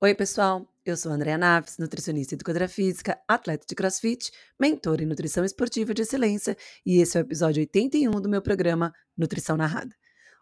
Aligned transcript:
Oi, 0.00 0.14
pessoal. 0.14 0.64
Eu 0.86 0.96
sou 0.96 1.10
Andréa 1.10 1.36
Naves, 1.36 1.76
nutricionista 1.76 2.32
e 2.32 2.36
educadora 2.36 2.68
física, 2.68 3.18
atleta 3.26 3.66
de 3.68 3.74
crossfit, 3.74 4.30
mentora 4.58 5.02
em 5.02 5.06
nutrição 5.06 5.44
esportiva 5.44 5.92
de 5.92 6.02
excelência, 6.02 6.56
e 6.86 7.00
esse 7.00 7.18
é 7.18 7.20
o 7.20 7.24
episódio 7.24 7.60
81 7.60 8.08
do 8.12 8.28
meu 8.28 8.40
programa 8.40 8.92
Nutrição 9.16 9.56
Narrada. 9.56 9.92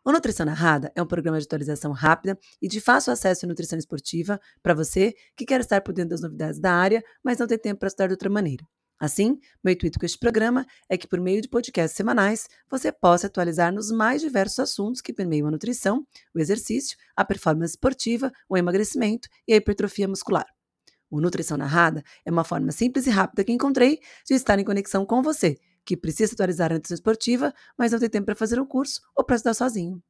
O 0.04 0.12
Nutrição 0.12 0.44
Narrada 0.44 0.92
é 0.94 1.00
um 1.00 1.06
programa 1.06 1.38
de 1.38 1.46
atualização 1.46 1.90
rápida 1.92 2.38
e 2.60 2.68
de 2.68 2.82
fácil 2.82 3.14
acesso 3.14 3.46
à 3.46 3.48
nutrição 3.48 3.78
esportiva 3.78 4.38
para 4.62 4.74
você 4.74 5.14
que 5.34 5.46
quer 5.46 5.60
estar 5.60 5.80
por 5.80 5.94
dentro 5.94 6.10
das 6.10 6.20
novidades 6.20 6.60
da 6.60 6.74
área, 6.74 7.02
mas 7.24 7.38
não 7.38 7.46
tem 7.46 7.58
tempo 7.58 7.80
para 7.80 7.88
estudar 7.88 8.08
de 8.08 8.12
outra 8.12 8.28
maneira. 8.28 8.62
Assim, 8.98 9.38
meu 9.62 9.74
intuito 9.74 9.98
com 9.98 10.06
este 10.06 10.18
programa 10.18 10.66
é 10.88 10.96
que, 10.96 11.06
por 11.06 11.20
meio 11.20 11.42
de 11.42 11.48
podcasts 11.48 11.96
semanais, 11.96 12.48
você 12.70 12.90
possa 12.90 13.26
atualizar 13.26 13.72
nos 13.72 13.90
mais 13.90 14.22
diversos 14.22 14.58
assuntos 14.58 15.00
que 15.02 15.12
permeiam 15.12 15.48
a 15.48 15.50
nutrição, 15.50 16.06
o 16.34 16.38
exercício, 16.38 16.96
a 17.14 17.24
performance 17.24 17.72
esportiva, 17.72 18.32
o 18.48 18.56
emagrecimento 18.56 19.28
e 19.46 19.52
a 19.52 19.56
hipertrofia 19.56 20.08
muscular. 20.08 20.46
O 21.10 21.20
Nutrição 21.20 21.56
Narrada 21.56 22.02
é 22.24 22.30
uma 22.30 22.42
forma 22.42 22.72
simples 22.72 23.06
e 23.06 23.10
rápida 23.10 23.44
que 23.44 23.52
encontrei 23.52 24.00
de 24.26 24.34
estar 24.34 24.58
em 24.58 24.64
conexão 24.64 25.04
com 25.06 25.22
você, 25.22 25.56
que 25.84 25.96
precisa 25.96 26.32
atualizar 26.34 26.72
a 26.72 26.74
nutrição 26.74 26.96
esportiva, 26.96 27.54
mas 27.78 27.92
não 27.92 27.98
tem 27.98 28.08
tempo 28.08 28.26
para 28.26 28.34
fazer 28.34 28.58
um 28.58 28.66
curso 28.66 29.00
ou 29.14 29.24
para 29.24 29.36
estudar 29.36 29.54
sozinho. 29.54 30.02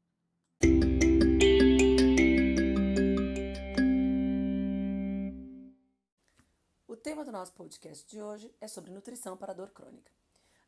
Do 7.26 7.32
nosso 7.32 7.52
podcast 7.54 8.08
de 8.08 8.22
hoje 8.22 8.54
é 8.60 8.68
sobre 8.68 8.92
nutrição 8.92 9.36
para 9.36 9.52
dor 9.52 9.70
crônica. 9.70 10.12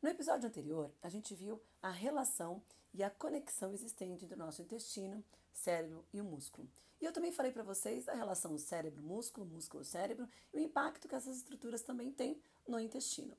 No 0.01 0.09
episódio 0.09 0.45
anterior, 0.45 0.91
a 1.01 1.07
gente 1.07 1.33
viu 1.33 1.61
a 1.81 1.89
relação 1.89 2.61
e 2.93 3.01
a 3.01 3.09
conexão 3.09 3.73
existente 3.73 4.25
entre 4.25 4.35
o 4.35 4.37
nosso 4.37 4.61
intestino, 4.61 5.23
cérebro 5.53 6.03
e 6.13 6.19
o 6.19 6.25
músculo. 6.25 6.67
E 6.99 7.05
eu 7.05 7.13
também 7.13 7.31
falei 7.31 7.53
para 7.53 7.63
vocês 7.63 8.03
da 8.03 8.13
relação 8.13 8.57
cérebro-músculo, 8.57 9.47
músculo-cérebro 9.47 10.27
e 10.53 10.57
o 10.57 10.59
impacto 10.59 11.07
que 11.07 11.15
essas 11.15 11.37
estruturas 11.37 11.81
também 11.81 12.11
têm 12.11 12.37
no 12.67 12.77
intestino. 12.77 13.37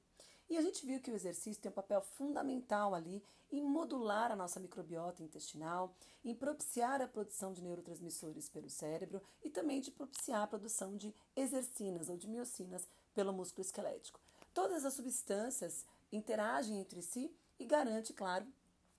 E 0.49 0.57
a 0.57 0.63
gente 0.63 0.87
viu 0.87 0.99
que 0.99 1.11
o 1.11 1.15
exercício 1.15 1.61
tem 1.61 1.71
um 1.71 1.75
papel 1.75 2.01
fundamental 2.01 2.95
ali 2.95 3.23
em 3.53 3.63
modular 3.63 4.33
a 4.33 4.37
nossa 4.37 4.59
microbiota 4.59 5.23
intestinal, 5.23 5.95
em 6.25 6.35
propiciar 6.35 7.03
a 7.03 7.07
produção 7.07 7.53
de 7.53 7.63
neurotransmissores 7.63 8.49
pelo 8.49 8.71
cérebro 8.71 9.21
e 9.45 9.51
também 9.51 9.81
de 9.81 9.91
propiciar 9.91 10.43
a 10.43 10.47
produção 10.47 10.97
de 10.97 11.15
exercinas 11.37 12.09
ou 12.09 12.17
de 12.17 12.27
miocinas 12.27 12.89
pelo 13.15 13.33
músculo 13.33 13.65
esquelético. 13.65 14.21
Todas 14.53 14.85
as 14.85 14.95
substâncias 14.95 15.85
interagem 16.13 16.81
entre 16.81 17.03
si 17.03 17.35
e 17.59 17.65
garante, 17.65 18.13
claro, 18.13 18.47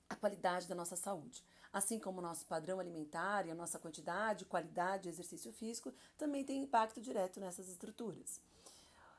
a 0.09 0.16
qualidade 0.16 0.68
da 0.68 0.76
nossa 0.76 0.95
saúde. 0.95 1.44
Assim 1.73 2.00
como 2.00 2.20
o 2.20 2.22
nosso 2.22 2.45
padrão 2.45 2.80
alimentar 2.80 3.45
e 3.45 3.52
a 3.52 3.56
nossa 3.56 3.80
quantidade, 3.80 4.45
qualidade 4.45 5.03
de 5.03 5.09
exercício 5.09 5.52
físico 5.53 5.94
também 6.18 6.44
tem 6.44 6.62
impacto 6.62 7.00
direto 7.02 7.40
nessas 7.40 7.70
estruturas. 7.70 8.42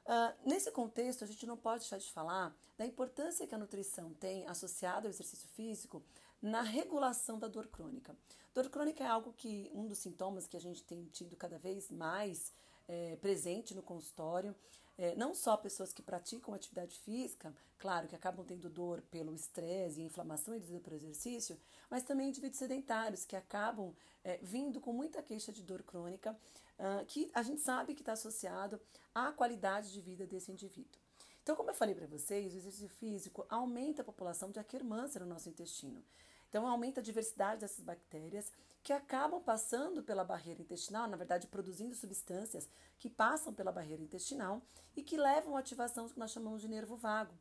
Uh, 0.04 0.48
nesse 0.48 0.70
contexto, 0.70 1.24
a 1.24 1.26
gente 1.26 1.46
não 1.46 1.56
pode 1.56 1.80
deixar 1.80 1.98
de 1.98 2.12
falar 2.12 2.54
da 2.76 2.84
importância 2.84 3.46
que 3.46 3.54
a 3.54 3.58
nutrição 3.58 4.12
tem 4.14 4.46
associada 4.46 5.06
ao 5.06 5.10
exercício 5.10 5.48
físico 5.48 6.02
na 6.42 6.60
regulação 6.60 7.38
da 7.38 7.46
dor 7.46 7.68
crônica. 7.68 8.14
Dor 8.52 8.68
crônica 8.68 9.02
é 9.02 9.06
algo 9.06 9.32
que, 9.32 9.70
um 9.72 9.86
dos 9.86 9.98
sintomas 9.98 10.46
que 10.46 10.56
a 10.56 10.60
gente 10.60 10.82
tem 10.82 11.04
tido 11.06 11.36
cada 11.36 11.56
vez 11.58 11.90
mais 11.90 12.52
é, 12.88 13.16
presente 13.16 13.74
no 13.74 13.82
consultório. 13.82 14.54
É, 14.98 15.16
não 15.16 15.34
só 15.34 15.56
pessoas 15.56 15.92
que 15.92 16.02
praticam 16.02 16.52
atividade 16.52 16.98
física, 16.98 17.54
claro, 17.78 18.06
que 18.06 18.14
acabam 18.14 18.44
tendo 18.44 18.68
dor 18.68 19.00
pelo 19.10 19.34
estresse 19.34 20.00
e 20.00 20.04
inflamação 20.04 20.54
induzida 20.54 20.80
pelo 20.80 20.96
exercício, 20.96 21.58
mas 21.90 22.02
também 22.02 22.28
indivíduos 22.28 22.58
sedentários 22.58 23.24
que 23.24 23.34
acabam 23.34 23.94
é, 24.22 24.38
vindo 24.42 24.80
com 24.80 24.92
muita 24.92 25.22
queixa 25.22 25.50
de 25.50 25.62
dor 25.62 25.82
crônica, 25.82 26.36
uh, 26.78 27.04
que 27.06 27.30
a 27.34 27.42
gente 27.42 27.60
sabe 27.60 27.94
que 27.94 28.02
está 28.02 28.12
associado 28.12 28.80
à 29.14 29.32
qualidade 29.32 29.92
de 29.92 30.00
vida 30.00 30.26
desse 30.26 30.52
indivíduo. 30.52 31.00
Então, 31.42 31.56
como 31.56 31.70
eu 31.70 31.74
falei 31.74 31.94
para 31.94 32.06
vocês, 32.06 32.52
o 32.52 32.56
exercício 32.56 32.88
físico 32.88 33.44
aumenta 33.48 34.02
a 34.02 34.04
população 34.04 34.50
de 34.50 34.60
Akkermansia 34.60 35.20
no 35.20 35.26
nosso 35.26 35.48
intestino. 35.48 36.02
Então, 36.48 36.66
aumenta 36.66 37.00
a 37.00 37.02
diversidade 37.02 37.62
dessas 37.62 37.84
bactérias 37.84 38.52
que 38.82 38.92
acabam 38.92 39.40
passando 39.40 40.02
pela 40.02 40.24
barreira 40.24 40.60
intestinal, 40.60 41.06
na 41.06 41.16
verdade, 41.16 41.46
produzindo 41.46 41.94
substâncias 41.94 42.68
que 42.98 43.08
passam 43.08 43.54
pela 43.54 43.70
barreira 43.70 44.02
intestinal 44.02 44.60
e 44.96 45.02
que 45.02 45.16
levam 45.16 45.56
à 45.56 45.60
ativação 45.60 46.06
do 46.06 46.14
que 46.14 46.18
nós 46.18 46.32
chamamos 46.32 46.60
de 46.60 46.68
nervo 46.68 46.96
vago. 46.96 47.32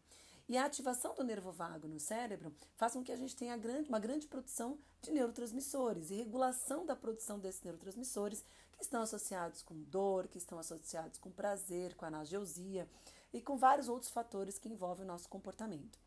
E 0.47 0.57
a 0.57 0.65
ativação 0.65 1.15
do 1.15 1.23
nervo 1.23 1.51
vago 1.51 1.87
no 1.87 1.99
cérebro 1.99 2.53
faz 2.75 2.93
com 2.93 3.03
que 3.03 3.11
a 3.11 3.15
gente 3.15 3.35
tenha 3.35 3.55
grande, 3.57 3.89
uma 3.89 3.99
grande 3.99 4.27
produção 4.27 4.77
de 5.01 5.11
neurotransmissores 5.11 6.11
e 6.11 6.15
regulação 6.15 6.85
da 6.85 6.95
produção 6.95 7.39
desses 7.39 7.63
neurotransmissores 7.63 8.43
que 8.73 8.83
estão 8.83 9.01
associados 9.01 9.63
com 9.63 9.81
dor, 9.83 10.27
que 10.27 10.37
estão 10.37 10.59
associados 10.59 11.17
com 11.17 11.31
prazer, 11.31 11.95
com 11.95 12.05
analgesia 12.05 12.87
e 13.33 13.41
com 13.41 13.57
vários 13.57 13.87
outros 13.87 14.11
fatores 14.11 14.59
que 14.59 14.69
envolvem 14.69 15.05
o 15.05 15.07
nosso 15.07 15.29
comportamento. 15.29 15.97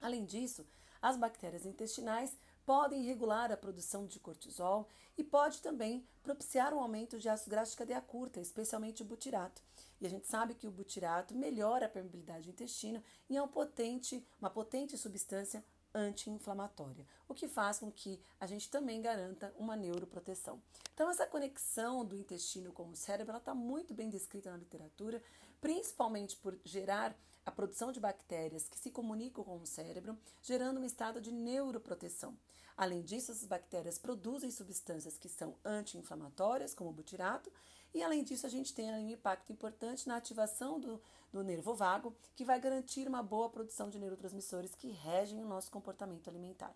Além 0.00 0.24
disso, 0.24 0.66
as 1.00 1.16
bactérias 1.16 1.66
intestinais 1.66 2.36
podem 2.64 3.02
regular 3.02 3.50
a 3.50 3.56
produção 3.56 4.06
de 4.06 4.20
cortisol 4.20 4.88
e 5.16 5.24
pode 5.24 5.60
também 5.60 6.06
propiciar 6.22 6.72
um 6.72 6.80
aumento 6.80 7.18
de 7.18 7.28
ácido 7.28 7.50
graxo 7.50 7.72
de 7.72 7.78
cadeia 7.78 8.00
curta, 8.00 8.40
especialmente 8.40 9.02
o 9.02 9.04
butirato. 9.04 9.62
E 10.00 10.06
a 10.06 10.10
gente 10.10 10.26
sabe 10.26 10.54
que 10.54 10.66
o 10.66 10.70
butirato 10.70 11.34
melhora 11.34 11.86
a 11.86 11.88
permeabilidade 11.88 12.44
do 12.44 12.50
intestino 12.50 13.02
e 13.28 13.36
é 13.36 13.42
um 13.42 13.48
potente, 13.48 14.26
uma 14.40 14.50
potente 14.50 14.96
substância 14.96 15.64
anti-inflamatória, 15.94 17.06
o 17.28 17.34
que 17.34 17.46
faz 17.46 17.78
com 17.78 17.90
que 17.90 18.18
a 18.40 18.46
gente 18.46 18.70
também 18.70 19.00
garanta 19.02 19.54
uma 19.58 19.76
neuroproteção. 19.76 20.60
Então, 20.94 21.10
essa 21.10 21.26
conexão 21.26 22.04
do 22.04 22.16
intestino 22.16 22.72
com 22.72 22.88
o 22.88 22.96
cérebro 22.96 23.36
está 23.36 23.54
muito 23.54 23.92
bem 23.92 24.08
descrita 24.08 24.50
na 24.50 24.56
literatura, 24.56 25.22
principalmente 25.60 26.36
por 26.36 26.58
gerar 26.64 27.14
a 27.44 27.50
produção 27.50 27.90
de 27.92 28.00
bactérias 28.00 28.68
que 28.68 28.78
se 28.78 28.90
comunicam 28.90 29.44
com 29.44 29.56
o 29.56 29.66
cérebro, 29.66 30.18
gerando 30.42 30.80
um 30.80 30.84
estado 30.84 31.20
de 31.20 31.32
neuroproteção. 31.32 32.36
Além 32.76 33.02
disso, 33.02 33.32
essas 33.32 33.46
bactérias 33.46 33.98
produzem 33.98 34.50
substâncias 34.50 35.18
que 35.18 35.28
são 35.28 35.54
anti-inflamatórias, 35.64 36.74
como 36.74 36.90
o 36.90 36.92
butirato, 36.92 37.52
e 37.94 38.02
além 38.02 38.24
disso, 38.24 38.46
a 38.46 38.48
gente 38.48 38.72
tem 38.72 38.90
um 38.90 39.10
impacto 39.10 39.52
importante 39.52 40.08
na 40.08 40.16
ativação 40.16 40.80
do, 40.80 41.00
do 41.30 41.42
nervo 41.42 41.74
vago, 41.74 42.16
que 42.34 42.44
vai 42.44 42.58
garantir 42.58 43.06
uma 43.06 43.22
boa 43.22 43.50
produção 43.50 43.90
de 43.90 43.98
neurotransmissores 43.98 44.74
que 44.74 44.88
regem 44.88 45.42
o 45.42 45.46
nosso 45.46 45.70
comportamento 45.70 46.28
alimentar. 46.28 46.74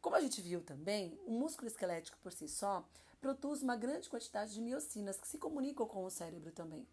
Como 0.00 0.16
a 0.16 0.20
gente 0.20 0.40
viu 0.40 0.60
também, 0.60 1.16
o 1.26 1.30
músculo 1.30 1.68
esquelético 1.68 2.18
por 2.18 2.32
si 2.32 2.48
só 2.48 2.84
produz 3.20 3.62
uma 3.62 3.76
grande 3.76 4.10
quantidade 4.10 4.52
de 4.52 4.60
miocinas 4.60 5.16
que 5.16 5.28
se 5.28 5.38
comunicam 5.38 5.86
com 5.86 6.04
o 6.04 6.10
cérebro 6.10 6.50
também. 6.50 6.84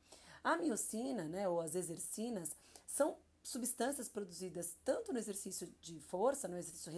A 0.44 0.57
miocina, 0.57 1.25
né, 1.25 1.47
ou 1.47 1.59
as 1.61 1.75
exercinas, 1.75 2.55
são 2.88 3.17
substâncias 3.44 4.09
produzidas 4.09 4.75
tanto 4.83 5.11
no 5.11 5.17
exercício 5.17 5.67
de 5.81 6.00
força, 6.00 6.47
no 6.47 6.57
exercício 6.57 6.91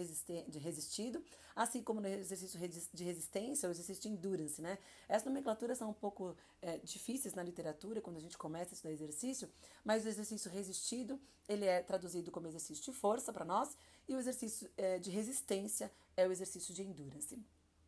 de 0.48 0.58
resistido, 0.58 1.24
assim 1.54 1.82
como 1.82 2.00
no 2.00 2.08
exercício 2.08 2.58
de 2.92 3.04
resistência 3.04 3.66
ou 3.66 3.70
exercício 3.70 4.02
de 4.02 4.08
endurance, 4.08 4.60
né? 4.60 4.78
Essas 5.08 5.26
nomenclaturas 5.26 5.78
são 5.78 5.90
um 5.90 5.94
pouco 5.94 6.36
é, 6.60 6.78
difíceis 6.78 7.34
na 7.34 7.42
literatura 7.42 8.00
quando 8.00 8.16
a 8.16 8.20
gente 8.20 8.36
começa 8.36 8.72
a 8.72 8.74
estudar 8.74 8.92
exercício, 8.92 9.48
mas 9.84 10.04
o 10.04 10.08
exercício 10.08 10.50
resistido, 10.50 11.18
ele 11.48 11.64
é 11.64 11.80
traduzido 11.80 12.30
como 12.30 12.48
exercício 12.48 12.84
de 12.84 12.92
força 12.92 13.32
para 13.32 13.44
nós 13.44 13.76
e 14.08 14.14
o 14.14 14.18
exercício 14.18 14.70
é, 14.76 14.98
de 14.98 15.10
resistência 15.10 15.90
é 16.16 16.26
o 16.26 16.32
exercício 16.32 16.74
de 16.74 16.82
endurance. 16.82 17.38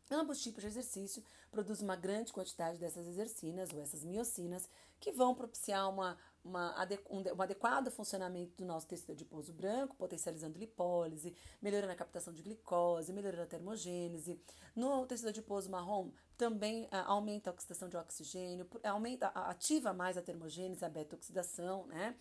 Ambos 0.09 0.39
tipos 0.39 0.61
de 0.61 0.67
exercício 0.67 1.23
produzem 1.49 1.83
uma 1.83 1.95
grande 1.95 2.31
quantidade 2.31 2.77
dessas 2.77 3.07
exercinas 3.07 3.71
ou 3.73 3.81
essas 3.81 4.03
miocinas 4.03 4.69
que 5.05 5.11
vão 5.11 5.35
propiciar 5.35 5.87
uma 5.87 6.17
uma, 6.43 6.75
um, 7.09 7.41
adequado 7.41 7.89
funcionamento 7.89 8.55
do 8.55 8.65
nosso 8.65 8.87
tecido 8.87 9.13
adiposo 9.13 9.51
branco, 9.51 9.95
potencializando 9.95 10.59
lipólise, 10.59 11.35
melhorando 11.59 11.91
a 11.91 11.95
captação 11.95 12.31
de 12.31 12.43
glicose, 12.43 13.11
melhorando 13.11 13.41
a 13.41 13.47
termogênese. 13.47 14.39
No 14.75 15.07
tecido 15.07 15.29
adiposo 15.29 15.71
marrom, 15.71 16.11
também 16.37 16.87
ah, 16.91 17.03
aumenta 17.07 17.49
a 17.49 17.53
oxidação 17.53 17.89
de 17.89 17.97
oxigênio, 17.97 18.67
aumenta, 18.83 19.29
ativa 19.29 19.91
mais 19.91 20.17
a 20.17 20.21
termogênese, 20.21 20.85
a 20.85 20.89
beta-oxidação, 20.89 21.87
né? 21.87 22.15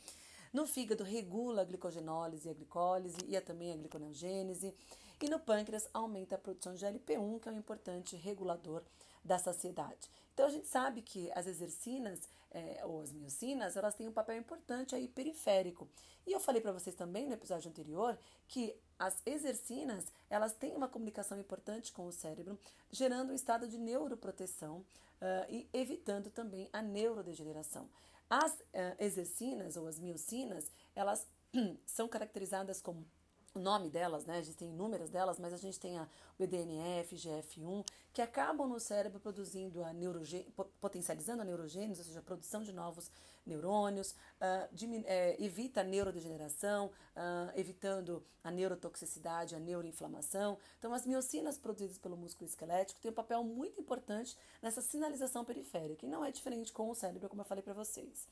No 0.54 0.66
fígado, 0.66 1.04
regula 1.04 1.60
a 1.60 1.64
glicogenólise 1.66 2.48
e 2.48 2.50
a 2.50 2.54
glicólise 2.54 3.18
e 3.26 3.36
a, 3.36 3.42
também 3.42 3.72
a 3.72 3.76
gliconeogênese. 3.76 4.74
E 5.20 5.28
no 5.28 5.38
pâncreas, 5.38 5.86
aumenta 5.92 6.36
a 6.36 6.38
produção 6.38 6.74
de 6.74 6.84
GLP-1, 6.84 7.40
que 7.40 7.48
é 7.48 7.52
um 7.52 7.58
importante 7.58 8.16
regulador 8.16 8.82
da 9.24 9.38
saciedade. 9.38 10.10
Então, 10.32 10.46
a 10.46 10.50
gente 10.50 10.66
sabe 10.66 11.00
que 11.00 11.30
as 11.32 11.46
exercinas 11.46 12.28
é, 12.54 12.80
ou 12.84 13.00
as 13.00 13.12
miocinas, 13.12 13.76
elas 13.76 13.94
têm 13.94 14.08
um 14.08 14.12
papel 14.12 14.36
importante 14.36 14.94
aí 14.94 15.08
periférico. 15.08 15.88
E 16.24 16.32
eu 16.32 16.38
falei 16.38 16.62
para 16.62 16.72
vocês 16.72 16.94
também 16.94 17.26
no 17.26 17.34
episódio 17.34 17.68
anterior 17.68 18.16
que 18.46 18.74
as 18.96 19.20
exercinas, 19.26 20.06
elas 20.30 20.54
têm 20.54 20.74
uma 20.76 20.88
comunicação 20.88 21.38
importante 21.38 21.92
com 21.92 22.06
o 22.06 22.12
cérebro, 22.12 22.58
gerando 22.90 23.32
um 23.32 23.34
estado 23.34 23.66
de 23.66 23.76
neuroproteção 23.76 24.78
uh, 24.78 25.50
e 25.50 25.68
evitando 25.72 26.30
também 26.30 26.68
a 26.72 26.80
neurodegeneração. 26.80 27.90
As 28.30 28.52
uh, 28.52 28.96
exercinas 29.00 29.76
ou 29.76 29.88
as 29.88 29.98
miocinas, 29.98 30.70
elas 30.94 31.26
são 31.84 32.08
caracterizadas 32.08 32.80
como 32.80 33.04
o 33.54 33.60
nome 33.60 33.88
delas, 33.88 34.26
né? 34.26 34.38
A 34.38 34.42
gente 34.42 34.56
tem 34.56 34.68
inúmeras 34.68 35.10
delas, 35.10 35.38
mas 35.38 35.52
a 35.52 35.56
gente 35.56 35.78
tem 35.78 35.96
a 35.96 36.08
BDNF, 36.36 37.14
GF1, 37.14 37.86
que 38.12 38.20
acabam 38.20 38.68
no 38.68 38.80
cérebro 38.80 39.20
produzindo 39.20 39.84
a 39.84 39.92
neurogê 39.92 40.44
potencializando 40.80 41.42
a 41.42 41.44
neurogênese, 41.44 42.00
ou 42.00 42.06
seja, 42.06 42.18
a 42.18 42.22
produção 42.22 42.62
de 42.62 42.72
novos 42.72 43.10
neurônios, 43.46 44.12
uh, 44.40 45.04
é, 45.06 45.36
evita 45.38 45.82
a 45.82 45.84
neurodegeneração, 45.84 46.86
uh, 46.86 47.52
evitando 47.54 48.24
a 48.42 48.50
neurotoxicidade, 48.50 49.54
a 49.54 49.60
neuroinflamação. 49.60 50.58
Então, 50.78 50.92
as 50.92 51.06
miocinas 51.06 51.56
produzidas 51.56 51.98
pelo 51.98 52.16
músculo 52.16 52.48
esquelético 52.48 53.00
têm 53.00 53.10
um 53.10 53.14
papel 53.14 53.44
muito 53.44 53.80
importante 53.80 54.36
nessa 54.60 54.82
sinalização 54.82 55.44
periférica, 55.44 56.04
e 56.04 56.08
não 56.08 56.24
é 56.24 56.32
diferente 56.32 56.72
com 56.72 56.90
o 56.90 56.94
cérebro, 56.94 57.28
como 57.28 57.42
eu 57.42 57.46
falei 57.46 57.62
para 57.62 57.74
vocês. 57.74 58.26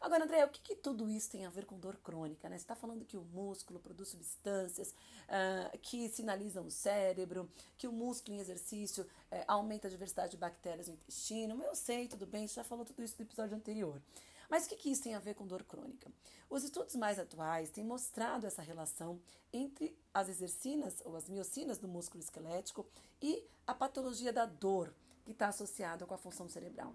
Agora, 0.00 0.24
André, 0.24 0.44
o 0.44 0.48
que, 0.48 0.60
que, 0.60 0.76
tudo 0.76 1.08
isso 1.08 1.30
tem 1.30 1.44
a 1.44 1.50
ver 1.50 1.64
com 1.64 1.78
dor 1.78 1.96
crônica? 1.96 2.48
Né? 2.48 2.56
Você 2.56 2.62
está 2.62 2.76
falando 2.76 3.04
que 3.04 3.16
o 3.16 3.24
músculo 3.24 3.80
produz 3.80 4.10
substâncias 4.10 4.90
uh, 4.90 5.78
que 5.78 6.08
sinalizam 6.08 6.66
o 6.66 6.70
cérebro, 6.70 7.50
que 7.76 7.88
o 7.88 7.92
músculo 7.92 8.36
em 8.36 8.40
exercício 8.40 9.04
uh, 9.04 9.44
aumenta 9.48 9.88
a 9.88 9.90
diversidade 9.90 10.32
de 10.32 10.36
bactérias 10.36 10.86
no 10.86 10.94
intestino. 10.94 11.62
Eu 11.62 11.74
sei, 11.74 12.06
tudo 12.06 12.26
bem, 12.26 12.46
você 12.46 12.54
já 12.54 12.64
falou 12.64 12.84
tudo 12.84 13.02
isso 13.02 13.16
no 13.18 13.24
episódio 13.24 13.56
anterior. 13.56 14.00
Mas 14.48 14.64
o 14.64 14.68
que, 14.68 14.76
que 14.76 14.90
isso 14.90 15.02
tem 15.02 15.14
a 15.14 15.18
ver 15.18 15.34
com 15.34 15.46
dor 15.46 15.62
crônica? 15.64 16.10
Os 16.48 16.64
estudos 16.64 16.94
mais 16.94 17.18
atuais 17.18 17.70
têm 17.70 17.84
mostrado 17.84 18.46
essa 18.46 18.62
relação 18.62 19.20
entre 19.52 19.94
as 20.14 20.28
exercinas 20.28 21.02
ou 21.04 21.16
as 21.16 21.28
miocinas 21.28 21.78
do 21.78 21.86
músculo 21.86 22.22
esquelético 22.22 22.86
e 23.20 23.44
a 23.66 23.74
patologia 23.74 24.32
da 24.32 24.46
dor, 24.46 24.94
que 25.26 25.32
está 25.32 25.48
associada 25.48 26.06
com 26.06 26.14
a 26.14 26.18
função 26.18 26.48
cerebral. 26.48 26.94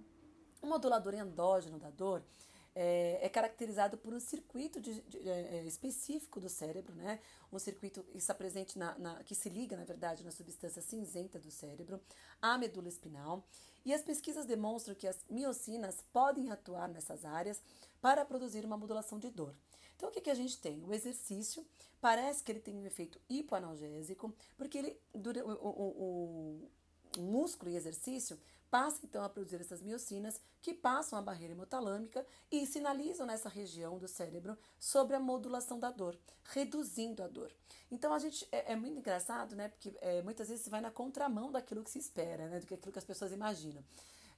O 0.62 0.66
modulador 0.66 1.14
endógeno 1.14 1.78
da 1.78 1.92
dor 1.92 2.24
é, 2.75 3.20
é 3.22 3.30
caracterizado 3.30 3.98
por 3.98 4.14
um 4.14 4.20
circuito 4.20 4.80
de, 4.80 5.02
de, 5.02 5.30
é, 5.30 5.58
é, 5.58 5.66
específico 5.66 6.40
do 6.40 6.50
cérebro, 6.50 6.96
né? 6.96 7.20
Um 7.52 7.60
circuito 7.60 8.04
que 8.04 8.18
está 8.18 8.34
presente 8.34 8.78
na, 8.78 8.98
na, 8.98 9.24
que 9.24 9.36
se 9.36 9.50
liga, 9.50 9.78
na 9.78 9.84
verdade, 9.84 10.24
na 10.24 10.31
substância 10.31 10.81
cinzenta 10.81 11.40
do 11.40 11.52
cérebro, 11.52 12.02
à 12.42 12.58
medula 12.58 12.88
espinal. 12.88 13.44
E 13.86 13.94
as 13.94 14.02
pesquisas 14.02 14.46
demonstram 14.46 14.96
que 14.96 15.08
as 15.08 15.24
miocinas 15.30 16.04
podem 16.12 16.52
atuar 16.52 16.88
nessas 16.90 17.25
áreas 17.25 17.62
para 18.02 18.25
produzir 18.25 18.66
uma 18.66 18.78
modulação 18.78 19.19
de 19.19 19.30
dor. 19.30 19.54
Então, 19.96 20.10
o 20.10 20.12
que, 20.12 20.22
que 20.22 20.31
a 20.31 20.36
gente 20.36 20.58
tem? 20.58 20.84
O 20.84 20.94
exercício 20.94 21.66
parece 22.02 22.44
que 22.44 22.52
ele 22.52 22.60
tem 22.60 22.76
um 22.76 22.86
efeito 22.86 23.19
hipoanalgésico, 23.30 24.34
porque 24.58 24.78
ele, 24.78 24.98
o, 25.14 25.19
o, 25.69 26.69
o 27.18 27.22
músculo 27.22 27.72
em 27.72 27.76
exercício 27.76 28.38
passa 28.74 29.02
então 29.04 29.24
a 29.24 29.30
produzir 29.30 29.62
essas 29.62 29.84
miocinas 29.84 30.42
que 30.60 30.74
passam 30.74 31.20
a 31.20 31.22
barreira 31.22 31.54
hemotalâmica 31.54 32.25
e 32.52 32.66
sinalizam 32.66 33.24
nessa 33.24 33.48
região 33.48 34.00
do 34.00 34.08
cérebro 34.08 34.58
sobre 34.80 35.16
a 35.16 35.20
modulação 35.20 35.78
da 35.78 35.92
dor, 35.92 36.18
reduzindo 36.46 37.22
a 37.22 37.28
dor. 37.28 37.52
Então 37.92 38.12
a 38.12 38.18
gente 38.18 38.48
é, 38.52 38.72
é 38.72 38.75
muito 38.75 38.98
engraçado, 38.98 39.56
né? 39.56 39.68
Porque 39.70 39.96
é, 40.02 40.24
muitas 40.24 40.50
vezes 40.50 40.68
vai 40.68 40.81
na 40.81 40.90
contramão 40.90 41.52
daquilo 41.52 41.84
que 41.84 41.92
se 41.92 42.00
espera, 42.00 42.50
né? 42.50 42.60
Do 42.62 42.66
que 42.66 42.74
aquilo 42.74 42.92
que 42.92 42.98
as 42.98 43.06
pessoas 43.06 43.31
imaginam. 43.31 43.84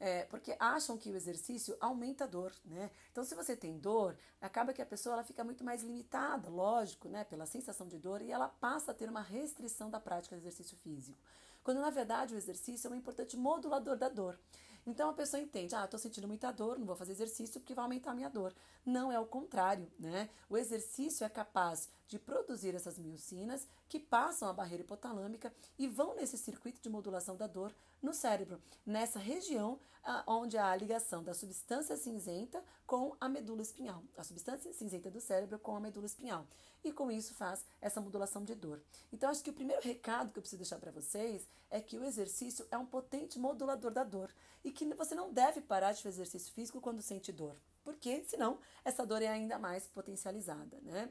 É, 0.02 0.26
porque 0.26 0.54
acham 0.60 0.98
que 0.98 1.10
o 1.10 1.16
exercício 1.16 1.78
aumenta 1.80 2.26
a 2.26 2.28
dor, 2.28 2.52
né? 2.66 2.92
Então, 3.14 3.24
se 3.24 3.34
você 3.36 3.56
tem 3.56 3.78
dor, 3.78 4.18
acaba 4.42 4.74
que 4.74 4.81
a 4.81 4.86
pessoa 4.86 5.14
ela 5.14 5.24
fica 5.24 5.46
muito 5.46 5.64
mais 5.64 5.81
limitada, 5.81 6.50
lógico, 6.50 7.08
né? 7.08 7.24
Pela 7.24 7.46
sensação 7.46 7.88
de 7.88 7.98
dor 7.98 8.22
e 8.22 8.34
ela 8.34 8.50
passa 8.50 8.92
a 8.92 8.94
ter 8.94 9.08
uma 9.08 9.22
restrição 9.22 9.90
da 9.90 10.02
prática 10.02 10.36
do 10.36 10.42
exercício 10.42 10.76
físico 10.76 11.18
quando 11.66 11.82
na 11.82 11.90
verdade 11.90 12.36
o 12.36 12.38
exercício 12.38 12.88
é 12.88 12.92
um 12.92 12.96
importante 12.96 13.36
modulador 13.36 13.98
da 13.98 14.08
dor. 14.08 14.38
Então 14.86 15.10
a 15.10 15.14
pessoa 15.14 15.42
entende, 15.42 15.74
ah, 15.74 15.84
estou 15.84 16.00
sentindo 16.00 16.28
muita 16.28 16.52
dor, 16.52 16.78
não 16.78 16.86
vou 16.86 16.96
fazer 16.96 17.14
exercício 17.14 17.60
porque 17.60 17.74
vai 17.74 17.84
aumentar 17.84 18.12
a 18.12 18.14
minha 18.14 18.30
dor. 18.30 18.54
Não, 18.86 19.12
é 19.12 19.20
o 19.20 19.26
contrário, 19.26 19.92
né? 20.00 20.30
O 20.48 20.56
exercício 20.56 21.26
é 21.26 21.30
capaz 21.30 21.90
de 22.07 22.19
produzir 22.19 22.75
essas 22.75 22.98
miocinas 22.98 23.68
que 23.88 24.00
passam 24.00 24.48
a 24.48 24.54
barreira 24.54 24.84
hipotalâmica 24.84 25.54
e 25.78 25.88
vão 25.88 26.16
nesse 26.16 26.38
circuito 26.38 26.81
de 26.81 26.90
modulação 26.90 27.36
da 27.36 27.48
dor 27.48 27.74
no 28.02 28.13
cérebro, 28.13 28.62
nessa 28.86 29.18
região 29.19 29.80
ah, 30.04 30.24
onde 30.28 30.57
há 30.57 30.69
a 30.69 30.75
ligação 30.75 31.24
da 31.24 31.34
substância 31.34 31.98
cinzenta 31.98 32.63
com 32.86 33.16
a 33.19 33.28
medula 33.28 33.63
espinhal, 33.63 34.04
a 34.16 34.24
substância 34.24 34.72
cinzenta 34.72 35.10
do 35.10 35.19
cérebro 35.19 35.57
com 35.57 35.75
a 35.75 35.80
medula 35.80 36.06
espinhal. 36.06 36.46
E 36.84 36.92
com 36.92 37.10
isso 37.10 37.34
faz 37.34 37.66
essa 37.81 38.00
modulação 38.00 38.44
de 38.44 38.54
dor. 38.54 38.80
Então 39.12 39.28
acho 39.30 39.44
que 39.44 39.50
o 39.50 39.54
primeiro 39.54 39.81
recado 39.81 40.31
que 40.31 40.38
eu 40.38 40.42
preciso 40.42 40.60
deixar 40.60 40.78
para 40.78 40.92
vocês 40.92 41.48
é 41.72 41.81
que 41.81 41.98
o 41.98 42.04
exercício 42.04 42.68
é 42.69 42.78
um 42.78 42.86
potente 42.86 43.40
modulador 43.40 43.90
da 43.90 44.04
dor 44.04 44.31
e 44.63 44.72
que 44.72 44.86
você 44.94 45.16
não 45.16 45.34
deve 45.34 45.62
parar 45.62 45.94
de 45.94 46.04
fazer 46.04 46.22
exercício 46.22 46.54
físico 46.54 46.80
quando 46.80 47.02
sente 47.02 47.31
dor, 47.31 47.56
porque 47.84 48.24
senão 48.25 48.60
essa 48.84 49.04
dor 49.04 49.24
é 49.24 49.28
ainda 49.28 49.57
mais 49.57 49.88
potencializada, 49.88 50.78
né? 50.84 51.10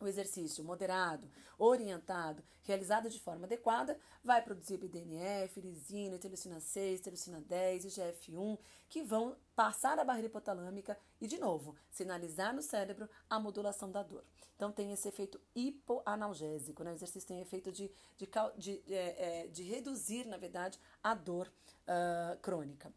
O 0.00 0.08
exercício 0.08 0.64
moderado, 0.64 1.30
orientado, 1.58 2.42
realizado 2.62 3.10
de 3.10 3.20
forma 3.20 3.44
adequada, 3.44 3.98
vai 4.24 4.40
produzir 4.40 4.78
BDNF, 4.78 5.60
lisina, 5.60 6.16
interleucina 6.16 6.58
6, 6.58 7.00
interleucina 7.00 7.40
10 7.42 7.84
e 7.84 7.88
GF1, 7.88 8.58
que 8.88 9.02
vão 9.02 9.36
passar 9.54 9.98
a 9.98 10.04
barreira 10.04 10.28
hipotalâmica 10.28 10.96
e, 11.20 11.26
de 11.26 11.38
novo, 11.38 11.76
sinalizar 11.90 12.54
no 12.54 12.62
cérebro 12.62 13.08
a 13.28 13.38
modulação 13.38 13.90
da 13.90 14.02
dor. 14.02 14.24
Então, 14.56 14.72
tem 14.72 14.90
esse 14.90 15.06
efeito 15.06 15.38
hipoanalgésico, 15.54 16.82
né? 16.82 16.92
O 16.92 16.94
exercício 16.94 17.28
tem 17.28 17.40
efeito 17.40 17.70
de, 17.70 17.90
de, 18.16 18.28
de, 18.56 18.82
é, 18.94 19.48
de 19.48 19.62
reduzir, 19.62 20.24
na 20.24 20.38
verdade, 20.38 20.78
a 21.02 21.14
dor 21.14 21.46
uh, 21.86 22.38
crônica. 22.40 22.90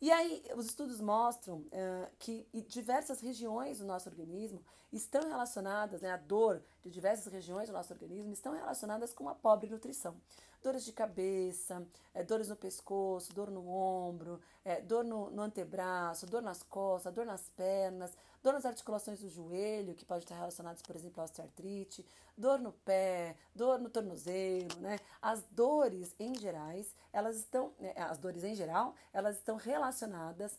E 0.00 0.10
aí, 0.12 0.42
os 0.54 0.66
estudos 0.66 1.00
mostram 1.00 1.58
uh, 1.58 2.10
que 2.18 2.46
diversas 2.68 3.20
regiões 3.20 3.78
do 3.78 3.86
nosso 3.86 4.08
organismo 4.08 4.62
estão 4.92 5.22
relacionadas, 5.22 6.02
né, 6.02 6.10
a 6.10 6.16
dor 6.16 6.62
de 6.86 6.92
diversas 6.92 7.32
regiões 7.32 7.68
do 7.68 7.72
nosso 7.72 7.92
organismo 7.92 8.32
estão 8.32 8.54
relacionadas 8.54 9.12
com 9.12 9.28
a 9.28 9.34
pobre 9.34 9.68
nutrição. 9.68 10.14
Dores 10.62 10.84
de 10.84 10.92
cabeça, 10.92 11.84
é, 12.14 12.22
dores 12.22 12.48
no 12.48 12.56
pescoço, 12.56 13.34
dor 13.34 13.50
no 13.50 13.68
ombro, 13.68 14.40
é, 14.64 14.80
dor 14.80 15.04
no, 15.04 15.30
no 15.30 15.42
antebraço, 15.42 16.26
dor 16.26 16.42
nas 16.42 16.62
costas, 16.62 17.12
dor 17.12 17.26
nas 17.26 17.48
pernas, 17.50 18.16
dor 18.42 18.52
nas 18.52 18.64
articulações 18.64 19.20
do 19.20 19.28
joelho, 19.28 19.94
que 19.94 20.04
pode 20.04 20.24
estar 20.24 20.36
relacionadas, 20.36 20.80
por 20.82 20.96
exemplo, 20.96 21.20
à 21.20 21.24
osteoartrite, 21.24 22.06
dor 22.36 22.58
no 22.58 22.72
pé, 22.72 23.36
dor 23.54 23.78
no 23.78 23.90
tornozelo, 23.90 24.78
né? 24.80 24.98
As 25.20 25.42
dores 25.50 26.14
em 26.18 26.34
gerais, 26.38 26.94
elas 27.12 27.36
estão, 27.36 27.72
né, 27.78 27.92
as 27.96 28.18
dores 28.18 28.44
em 28.44 28.54
geral, 28.54 28.94
elas 29.12 29.36
estão 29.36 29.56
relacionadas 29.56 30.56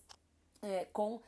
é, 0.61 0.85
com 0.85 1.21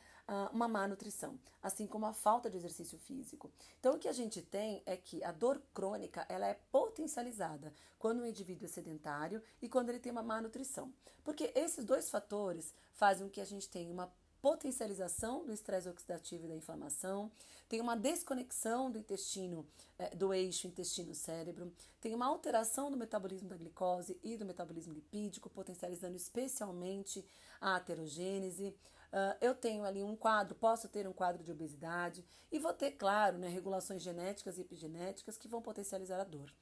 uma 0.52 0.68
má 0.68 0.86
nutrição, 0.86 1.38
assim 1.62 1.86
como 1.86 2.06
a 2.06 2.12
falta 2.12 2.48
de 2.48 2.56
exercício 2.56 2.98
físico. 2.98 3.50
Então, 3.78 3.94
o 3.94 3.98
que 3.98 4.08
a 4.08 4.12
gente 4.12 4.40
tem 4.40 4.82
é 4.86 4.96
que 4.96 5.22
a 5.24 5.32
dor 5.32 5.60
crônica 5.74 6.24
ela 6.28 6.46
é 6.46 6.54
potencializada 6.70 7.72
quando 7.98 8.20
o 8.20 8.26
indivíduo 8.26 8.66
é 8.66 8.68
sedentário 8.68 9.42
e 9.60 9.68
quando 9.68 9.88
ele 9.88 9.98
tem 9.98 10.12
uma 10.12 10.22
má 10.22 10.40
nutrição. 10.40 10.92
Porque 11.24 11.52
esses 11.54 11.84
dois 11.84 12.08
fatores 12.08 12.72
fazem 12.92 13.26
com 13.26 13.32
que 13.32 13.40
a 13.40 13.44
gente 13.44 13.68
tenha 13.68 13.92
uma 13.92 14.12
potencialização 14.40 15.44
do 15.44 15.52
estresse 15.52 15.88
oxidativo 15.88 16.44
e 16.44 16.48
da 16.48 16.56
inflamação, 16.56 17.30
tem 17.68 17.80
uma 17.80 17.94
desconexão 17.94 18.90
do 18.90 18.98
intestino, 18.98 19.66
eh, 19.98 20.14
do 20.16 20.32
eixo 20.32 20.66
intestino-cérebro, 20.66 21.72
tem 22.00 22.14
uma 22.14 22.26
alteração 22.26 22.90
do 22.90 22.96
metabolismo 22.96 23.48
da 23.48 23.56
glicose 23.56 24.18
e 24.22 24.36
do 24.36 24.44
metabolismo 24.44 24.94
lipídico, 24.94 25.50
potencializando 25.50 26.16
especialmente 26.16 27.24
a 27.60 27.76
aterogênese. 27.76 28.74
Uh, 29.12 29.36
eu 29.40 29.54
tenho 29.54 29.84
ali 29.84 30.04
um 30.04 30.14
quadro, 30.14 30.54
posso 30.54 30.88
ter 30.88 31.08
um 31.08 31.12
quadro 31.12 31.42
de 31.42 31.50
obesidade 31.50 32.24
e 32.50 32.58
vou 32.60 32.72
ter, 32.72 32.92
claro, 32.92 33.38
né, 33.38 33.48
regulações 33.48 34.02
genéticas 34.02 34.56
e 34.56 34.60
epigenéticas 34.60 35.36
que 35.36 35.48
vão 35.48 35.60
potencializar 35.60 36.20
a 36.20 36.24
dor. 36.24 36.52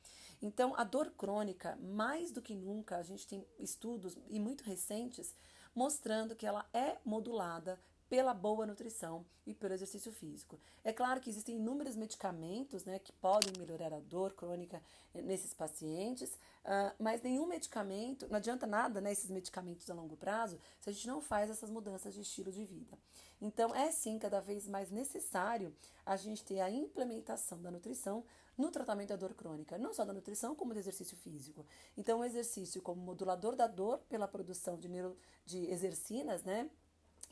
Então, 0.41 0.75
a 0.77 0.85
dor 0.85 1.11
crônica, 1.11 1.77
mais 1.77 2.31
do 2.31 2.41
que 2.41 2.55
nunca, 2.55 2.97
a 2.97 3.03
gente 3.03 3.27
tem 3.27 3.47
estudos 3.59 4.17
e 4.29 4.41
muito 4.41 4.65
recentes 4.65 5.35
mostrando 5.75 6.35
que 6.35 6.47
ela 6.47 6.67
é 6.73 6.97
modulada 7.05 7.79
pela 8.09 8.33
boa 8.33 8.67
nutrição 8.67 9.25
e 9.47 9.55
pelo 9.55 9.75
exercício 9.75 10.11
físico. 10.11 10.59
É 10.83 10.93
claro 10.93 11.21
que 11.21 11.29
existem 11.29 11.57
inúmeros 11.57 11.95
medicamentos 11.95 12.85
né, 12.85 12.99
que 12.99 13.13
podem 13.13 13.53
melhorar 13.59 13.93
a 13.93 14.01
dor 14.01 14.33
crônica 14.33 14.83
eh, 15.15 15.21
nesses 15.21 15.53
pacientes, 15.53 16.31
uh, 16.65 16.95
mas 16.99 17.23
nenhum 17.23 17.47
medicamento, 17.47 18.27
não 18.29 18.37
adianta 18.37 18.67
nada 18.67 19.01
né, 19.01 19.13
esses 19.13 19.31
medicamentos 19.31 19.89
a 19.91 19.95
longo 19.95 20.17
prazo 20.17 20.59
se 20.81 20.89
a 20.89 20.93
gente 20.93 21.07
não 21.07 21.21
faz 21.21 21.51
essas 21.51 21.71
mudanças 21.71 22.15
de 22.15 22.23
estilo 22.23 22.51
de 22.51 22.65
vida. 22.65 22.99
Então, 23.41 23.75
é 23.75 23.91
sim 23.91 24.19
cada 24.19 24.41
vez 24.41 24.67
mais 24.67 24.91
necessário 24.91 25.75
a 26.05 26.17
gente 26.17 26.43
ter 26.45 26.61
a 26.61 26.71
implementação 26.71 27.61
da 27.61 27.71
nutrição 27.71 28.25
no 28.57 28.71
tratamento 28.71 29.11
da 29.11 29.17
dor 29.17 29.35
crônica, 29.35 29.79
não 29.79 29.95
só 29.95 30.05
da 30.05 30.13
nutrição, 30.13 30.55
como 30.55 30.75
do 30.75 30.81
exercício 30.81 31.17
físico. 31.17 31.65
Então, 31.97 32.21
o 32.21 32.25
exercício 32.25 32.83
como 32.83 33.01
modulador 33.01 33.55
da 33.55 33.69
dor 33.69 33.99
pela 34.09 34.27
produção 34.27 34.77
de, 34.77 34.89
neuro, 34.89 35.17
de 35.47 35.71
exercinas, 35.71 36.43
né? 36.43 36.69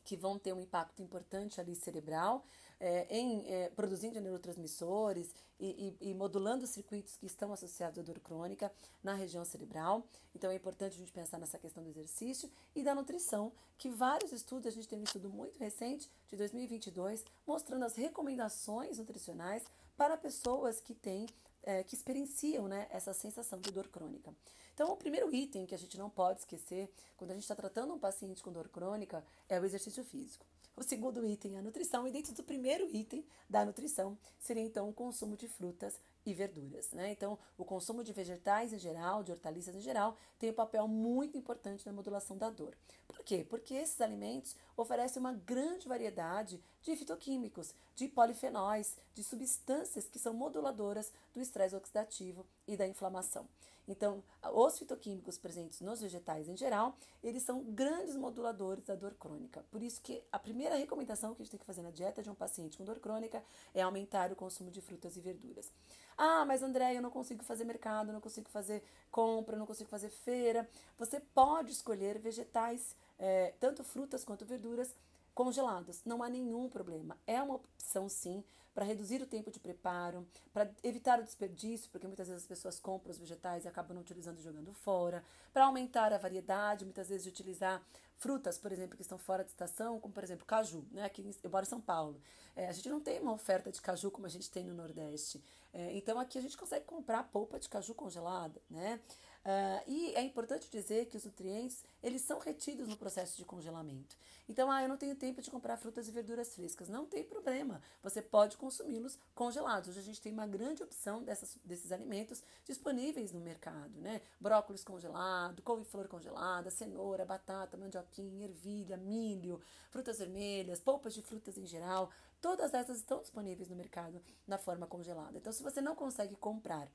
Que 0.06 0.16
vão 0.16 0.38
ter 0.38 0.54
um 0.54 0.60
impacto 0.60 1.02
importante 1.02 1.60
ali 1.60 1.74
cerebral, 1.74 2.44
é, 2.78 3.06
em 3.10 3.44
é, 3.52 3.68
produzindo 3.70 4.20
neurotransmissores 4.20 5.34
e, 5.58 5.96
e, 6.00 6.10
e, 6.10 6.14
modulando 6.14 6.64
os 6.64 6.70
circuitos 6.70 7.16
que 7.16 7.26
estão 7.26 7.52
associados 7.52 7.98
à 7.98 8.02
dor 8.02 8.20
crônica 8.20 8.70
na 9.02 9.14
região 9.14 9.44
cerebral. 9.44 10.06
Então 10.34 10.50
é 10.50 10.54
importante 10.54 10.94
a 10.94 10.98
gente 10.98 11.10
pensar 11.10 11.38
nessa 11.38 11.58
questão 11.58 11.82
do 11.82 11.90
exercício 11.90 12.48
e 12.74 12.84
da 12.84 12.94
nutrição, 12.94 13.52
que 13.76 13.90
vários 13.90 14.30
estudos, 14.30 14.66
a 14.66 14.70
gente 14.70 14.86
tem 14.86 15.00
um 15.00 15.04
estudo 15.04 15.28
muito 15.28 15.58
recente, 15.58 16.08
de 16.28 16.36
2022, 16.36 17.24
mostrando 17.46 17.84
as 17.84 17.96
recomendações 17.96 18.98
nutricionais 18.98 19.64
para 19.96 20.16
pessoas 20.16 20.80
que 20.80 20.94
têm 20.94 21.26
é, 21.66 21.82
que 21.82 21.94
experienciam 21.94 22.68
né, 22.68 22.86
essa 22.90 23.12
sensação 23.12 23.60
de 23.60 23.70
dor 23.72 23.88
crônica. 23.88 24.32
Então, 24.72 24.92
o 24.92 24.96
primeiro 24.96 25.34
item 25.34 25.66
que 25.66 25.74
a 25.74 25.78
gente 25.78 25.98
não 25.98 26.08
pode 26.08 26.40
esquecer 26.40 26.88
quando 27.16 27.32
a 27.32 27.34
gente 27.34 27.42
está 27.42 27.56
tratando 27.56 27.92
um 27.92 27.98
paciente 27.98 28.42
com 28.42 28.52
dor 28.52 28.68
crônica 28.68 29.24
é 29.48 29.58
o 29.58 29.64
exercício 29.64 30.04
físico. 30.04 30.46
O 30.76 30.82
segundo 30.82 31.24
item 31.24 31.56
é 31.56 31.58
a 31.58 31.62
nutrição, 31.62 32.06
e 32.06 32.10
dentro 32.10 32.34
do 32.34 32.42
primeiro 32.42 32.86
item 32.94 33.24
da 33.48 33.64
nutrição 33.64 34.18
seria 34.38 34.62
então 34.62 34.90
o 34.90 34.92
consumo 34.92 35.34
de 35.34 35.48
frutas 35.48 35.98
e 36.26 36.34
verduras. 36.34 36.90
Né? 36.90 37.12
Então, 37.12 37.38
o 37.56 37.64
consumo 37.64 38.04
de 38.04 38.12
vegetais 38.12 38.74
em 38.74 38.78
geral, 38.78 39.22
de 39.22 39.32
hortaliças 39.32 39.74
em 39.74 39.80
geral, 39.80 40.18
tem 40.38 40.50
um 40.50 40.54
papel 40.54 40.86
muito 40.86 41.38
importante 41.38 41.86
na 41.86 41.92
modulação 41.94 42.36
da 42.36 42.50
dor. 42.50 42.76
Por 43.08 43.24
quê? 43.24 43.46
Porque 43.48 43.72
esses 43.72 43.98
alimentos 44.02 44.54
oferecem 44.76 45.18
uma 45.18 45.32
grande 45.32 45.88
variedade 45.88 46.62
de 46.86 46.94
fitoquímicos, 46.94 47.74
de 47.96 48.06
polifenóis, 48.06 48.96
de 49.12 49.24
substâncias 49.24 50.08
que 50.08 50.20
são 50.20 50.32
moduladoras 50.32 51.12
do 51.34 51.40
estresse 51.40 51.74
oxidativo 51.74 52.46
e 52.66 52.76
da 52.76 52.86
inflamação. 52.86 53.48
Então, 53.88 54.22
os 54.52 54.78
fitoquímicos 54.78 55.36
presentes 55.36 55.80
nos 55.80 56.00
vegetais 56.00 56.48
em 56.48 56.56
geral, 56.56 56.96
eles 57.22 57.42
são 57.42 57.62
grandes 57.62 58.16
moduladores 58.16 58.84
da 58.84 58.94
dor 58.94 59.14
crônica. 59.14 59.64
Por 59.70 59.82
isso 59.82 60.00
que 60.00 60.22
a 60.30 60.38
primeira 60.38 60.76
recomendação 60.76 61.34
que 61.34 61.42
a 61.42 61.44
gente 61.44 61.52
tem 61.52 61.60
que 61.60 61.66
fazer 61.66 61.82
na 61.82 61.90
dieta 61.90 62.22
de 62.22 62.30
um 62.30 62.34
paciente 62.34 62.78
com 62.78 62.84
dor 62.84 63.00
crônica 63.00 63.42
é 63.74 63.82
aumentar 63.82 64.30
o 64.32 64.36
consumo 64.36 64.70
de 64.70 64.80
frutas 64.80 65.16
e 65.16 65.20
verduras. 65.20 65.72
Ah, 66.16 66.44
mas 66.44 66.62
André, 66.62 66.96
eu 66.96 67.02
não 67.02 67.10
consigo 67.10 67.44
fazer 67.44 67.64
mercado, 67.64 68.12
não 68.12 68.20
consigo 68.20 68.48
fazer 68.48 68.82
compra, 69.10 69.56
não 69.56 69.66
consigo 69.66 69.90
fazer 69.90 70.10
feira. 70.10 70.68
Você 70.98 71.20
pode 71.20 71.72
escolher 71.72 72.18
vegetais, 72.18 72.96
é, 73.18 73.54
tanto 73.60 73.84
frutas 73.84 74.24
quanto 74.24 74.44
verduras, 74.44 74.94
congelados. 75.36 76.02
Não 76.04 76.22
há 76.22 76.30
nenhum 76.30 76.66
problema. 76.66 77.16
É 77.26 77.40
uma 77.42 77.56
opção 77.56 78.08
sim 78.08 78.42
para 78.74 78.84
reduzir 78.84 79.22
o 79.22 79.26
tempo 79.26 79.50
de 79.50 79.60
preparo, 79.60 80.26
para 80.52 80.70
evitar 80.82 81.20
o 81.20 81.22
desperdício, 81.22 81.90
porque 81.90 82.06
muitas 82.06 82.28
vezes 82.28 82.42
as 82.42 82.48
pessoas 82.48 82.80
compram 82.80 83.10
os 83.10 83.18
vegetais 83.18 83.64
e 83.64 83.68
acabam 83.68 83.94
não 83.94 84.02
utilizando 84.02 84.38
e 84.38 84.42
jogando 84.42 84.72
fora, 84.72 85.22
para 85.52 85.64
aumentar 85.64 86.12
a 86.12 86.18
variedade, 86.18 86.84
muitas 86.84 87.08
vezes 87.08 87.22
de 87.22 87.30
utilizar 87.30 87.82
frutas, 88.16 88.58
por 88.58 88.72
exemplo, 88.72 88.96
que 88.96 89.02
estão 89.02 89.18
fora 89.18 89.44
de 89.44 89.50
estação, 89.50 90.00
como 90.00 90.12
por 90.12 90.24
exemplo 90.24 90.44
caju, 90.46 90.84
né? 90.90 91.04
Aqui 91.04 91.22
eu 91.42 91.50
moro 91.50 91.64
em 91.64 91.68
São 91.68 91.80
Paulo. 91.80 92.20
É, 92.54 92.68
a 92.68 92.72
gente 92.72 92.88
não 92.88 93.00
tem 93.00 93.20
uma 93.20 93.32
oferta 93.32 93.70
de 93.70 93.80
caju 93.80 94.10
como 94.10 94.26
a 94.26 94.30
gente 94.30 94.50
tem 94.50 94.64
no 94.64 94.74
Nordeste. 94.74 95.42
É, 95.72 95.94
então 95.96 96.18
aqui 96.18 96.38
a 96.38 96.42
gente 96.42 96.56
consegue 96.56 96.86
comprar 96.86 97.22
polpa 97.24 97.58
de 97.58 97.68
caju 97.68 97.94
congelada, 97.94 98.60
né? 98.70 99.00
Uh, 99.46 99.80
e 99.86 100.12
é 100.16 100.22
importante 100.22 100.68
dizer 100.68 101.06
que 101.06 101.16
os 101.16 101.24
nutrientes 101.24 101.84
eles 102.02 102.20
são 102.22 102.40
retidos 102.40 102.88
no 102.88 102.96
processo 102.96 103.36
de 103.36 103.44
congelamento. 103.44 104.16
Então, 104.48 104.68
ah, 104.68 104.82
eu 104.82 104.88
não 104.88 104.96
tenho 104.96 105.14
tempo 105.14 105.40
de 105.40 105.52
comprar 105.52 105.76
frutas 105.76 106.08
e 106.08 106.10
verduras 106.10 106.52
frescas. 106.52 106.88
Não 106.88 107.06
tem 107.06 107.22
problema. 107.22 107.80
Você 108.02 108.20
pode 108.20 108.56
consumi-los 108.56 109.16
congelados. 109.36 109.88
Hoje 109.88 110.00
a 110.00 110.02
gente 110.02 110.20
tem 110.20 110.32
uma 110.32 110.48
grande 110.48 110.82
opção 110.82 111.22
dessas, 111.22 111.56
desses 111.64 111.92
alimentos 111.92 112.42
disponíveis 112.64 113.32
no 113.32 113.38
mercado, 113.38 114.00
né? 114.00 114.20
Brócolis 114.40 114.82
congelado, 114.82 115.62
couve-flor 115.62 116.08
congelada, 116.08 116.68
cenoura, 116.68 117.24
batata, 117.24 117.76
mandioquinha, 117.76 118.46
ervilha, 118.46 118.96
milho, 118.96 119.60
frutas 119.90 120.18
vermelhas, 120.18 120.80
polpas 120.80 121.14
de 121.14 121.22
frutas 121.22 121.56
em 121.56 121.66
geral. 121.66 122.10
Todas 122.40 122.74
essas 122.74 122.98
estão 122.98 123.20
disponíveis 123.20 123.68
no 123.68 123.76
mercado 123.76 124.20
na 124.44 124.58
forma 124.58 124.88
congelada. 124.88 125.38
Então, 125.38 125.52
se 125.52 125.62
você 125.62 125.80
não 125.80 125.94
consegue 125.94 126.34
comprar 126.34 126.88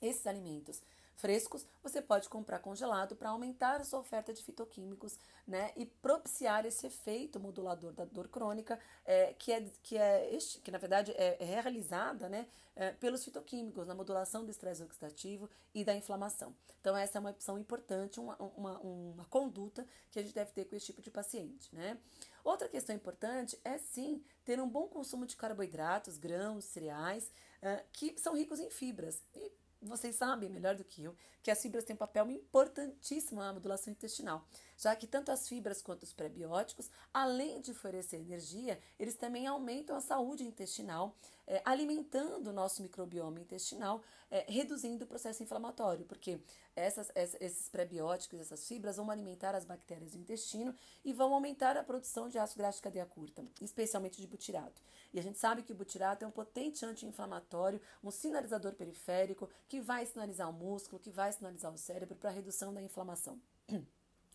esses 0.00 0.26
alimentos 0.26 0.82
frescos, 1.20 1.66
você 1.82 2.00
pode 2.00 2.28
comprar 2.28 2.58
congelado 2.58 3.14
para 3.14 3.30
aumentar 3.30 3.80
a 3.80 3.84
sua 3.84 4.00
oferta 4.00 4.32
de 4.32 4.42
fitoquímicos 4.42 5.18
né, 5.46 5.70
e 5.76 5.84
propiciar 5.84 6.64
esse 6.64 6.86
efeito 6.86 7.38
modulador 7.38 7.92
da 7.92 8.04
dor 8.04 8.28
crônica, 8.28 8.78
é, 9.04 9.34
que, 9.34 9.52
é, 9.52 9.70
que, 9.82 9.96
é, 9.96 10.38
que 10.62 10.70
na 10.70 10.78
verdade 10.78 11.12
é, 11.12 11.36
é 11.40 11.44
realizada 11.44 12.28
né, 12.28 12.46
é, 12.74 12.92
pelos 12.92 13.24
fitoquímicos 13.24 13.86
na 13.86 13.94
modulação 13.94 14.44
do 14.44 14.50
estresse 14.50 14.82
oxidativo 14.82 15.48
e 15.74 15.84
da 15.84 15.94
inflamação. 15.94 16.54
Então, 16.80 16.96
essa 16.96 17.18
é 17.18 17.20
uma 17.20 17.30
opção 17.30 17.58
importante, 17.58 18.18
uma, 18.18 18.36
uma, 18.36 18.78
uma 18.78 19.24
conduta 19.26 19.86
que 20.10 20.18
a 20.18 20.22
gente 20.22 20.34
deve 20.34 20.50
ter 20.52 20.64
com 20.64 20.74
esse 20.74 20.86
tipo 20.86 21.02
de 21.02 21.10
paciente. 21.10 21.74
Né? 21.74 21.98
Outra 22.42 22.68
questão 22.68 22.96
importante 22.96 23.58
é 23.62 23.76
sim 23.76 24.22
ter 24.44 24.58
um 24.60 24.68
bom 24.68 24.88
consumo 24.88 25.26
de 25.26 25.36
carboidratos, 25.36 26.16
grãos, 26.16 26.64
cereais, 26.64 27.30
uh, 27.62 27.84
que 27.92 28.18
são 28.18 28.34
ricos 28.34 28.58
em 28.58 28.70
fibras. 28.70 29.22
E 29.34 29.52
vocês 29.82 30.16
sabem 30.16 30.48
melhor 30.48 30.74
do 30.76 30.84
que 30.84 31.02
eu 31.04 31.16
que 31.42 31.50
as 31.50 31.60
fibras 31.60 31.84
têm 31.84 31.94
um 31.94 31.98
papel 31.98 32.30
importantíssimo 32.30 33.40
na 33.40 33.52
modulação 33.52 33.92
intestinal, 33.92 34.46
já 34.76 34.94
que 34.94 35.06
tanto 35.06 35.32
as 35.32 35.48
fibras 35.48 35.80
quanto 35.80 36.02
os 36.02 36.12
prebióticos, 36.12 36.90
além 37.12 37.60
de 37.60 37.70
oferecer 37.70 38.18
energia, 38.18 38.78
eles 38.98 39.14
também 39.14 39.46
aumentam 39.46 39.96
a 39.96 40.00
saúde 40.00 40.44
intestinal, 40.44 41.16
é, 41.50 41.60
alimentando 41.64 42.50
o 42.50 42.52
nosso 42.52 42.80
microbioma 42.80 43.40
intestinal, 43.40 44.00
é, 44.30 44.44
reduzindo 44.48 45.04
o 45.04 45.08
processo 45.08 45.42
inflamatório, 45.42 46.04
porque 46.04 46.38
essas, 46.76 47.10
esses 47.40 47.68
prebióticos, 47.68 48.38
essas 48.38 48.68
fibras 48.68 48.98
vão 48.98 49.10
alimentar 49.10 49.56
as 49.56 49.64
bactérias 49.64 50.12
do 50.12 50.18
intestino 50.18 50.72
e 51.04 51.12
vão 51.12 51.34
aumentar 51.34 51.76
a 51.76 51.82
produção 51.82 52.28
de 52.28 52.38
ácido 52.38 52.58
graxo 52.58 52.78
de 52.78 52.84
cadeia 52.84 53.04
curta, 53.04 53.44
especialmente 53.60 54.20
de 54.20 54.28
butirato. 54.28 54.80
E 55.12 55.18
a 55.18 55.22
gente 55.22 55.40
sabe 55.40 55.64
que 55.64 55.72
o 55.72 55.74
butirato 55.74 56.24
é 56.24 56.28
um 56.28 56.30
potente 56.30 56.86
anti-inflamatório, 56.86 57.80
um 58.02 58.12
sinalizador 58.12 58.74
periférico 58.74 59.50
que 59.68 59.80
vai 59.80 60.06
sinalizar 60.06 60.48
o 60.48 60.52
músculo, 60.52 61.00
que 61.00 61.10
vai 61.10 61.32
sinalizar 61.32 61.74
o 61.74 61.76
cérebro 61.76 62.14
para 62.14 62.30
a 62.30 62.32
redução 62.32 62.72
da 62.72 62.80
inflamação. 62.80 63.40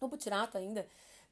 O 0.02 0.10
butirato 0.10 0.58
ainda 0.58 0.86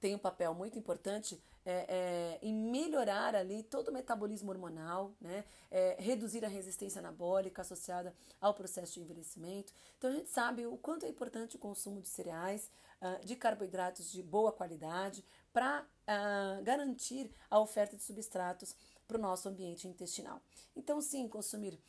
tem 0.03 0.13
um 0.13 0.19
papel 0.19 0.53
muito 0.53 0.77
importante 0.77 1.41
é, 1.65 1.85
é, 1.87 2.39
em 2.45 2.53
melhorar 2.53 3.33
ali 3.37 3.63
todo 3.63 3.87
o 3.87 3.93
metabolismo 3.93 4.51
hormonal, 4.51 5.15
né? 5.21 5.45
É, 5.71 5.95
reduzir 5.97 6.43
a 6.43 6.49
resistência 6.49 6.99
anabólica 6.99 7.61
associada 7.61 8.13
ao 8.41 8.53
processo 8.53 8.95
de 8.95 8.99
envelhecimento. 8.99 9.71
Então 9.97 10.09
a 10.09 10.13
gente 10.13 10.29
sabe 10.29 10.67
o 10.67 10.75
quanto 10.75 11.05
é 11.05 11.09
importante 11.09 11.55
o 11.55 11.59
consumo 11.59 12.01
de 12.01 12.09
cereais, 12.09 12.69
uh, 13.01 13.25
de 13.25 13.37
carboidratos 13.37 14.11
de 14.11 14.21
boa 14.21 14.51
qualidade, 14.51 15.23
para 15.53 15.83
uh, 15.83 15.85
ah, 16.05 16.59
garantir 16.63 17.31
a 17.49 17.57
oferta 17.59 17.95
de 17.95 18.03
substratos 18.03 18.75
para 19.07 19.17
o 19.17 19.21
nosso 19.21 19.49
ambiente 19.49 19.87
intestinal. 19.87 20.41
Então, 20.75 21.01
sim, 21.01 21.27
consumir 21.27 21.79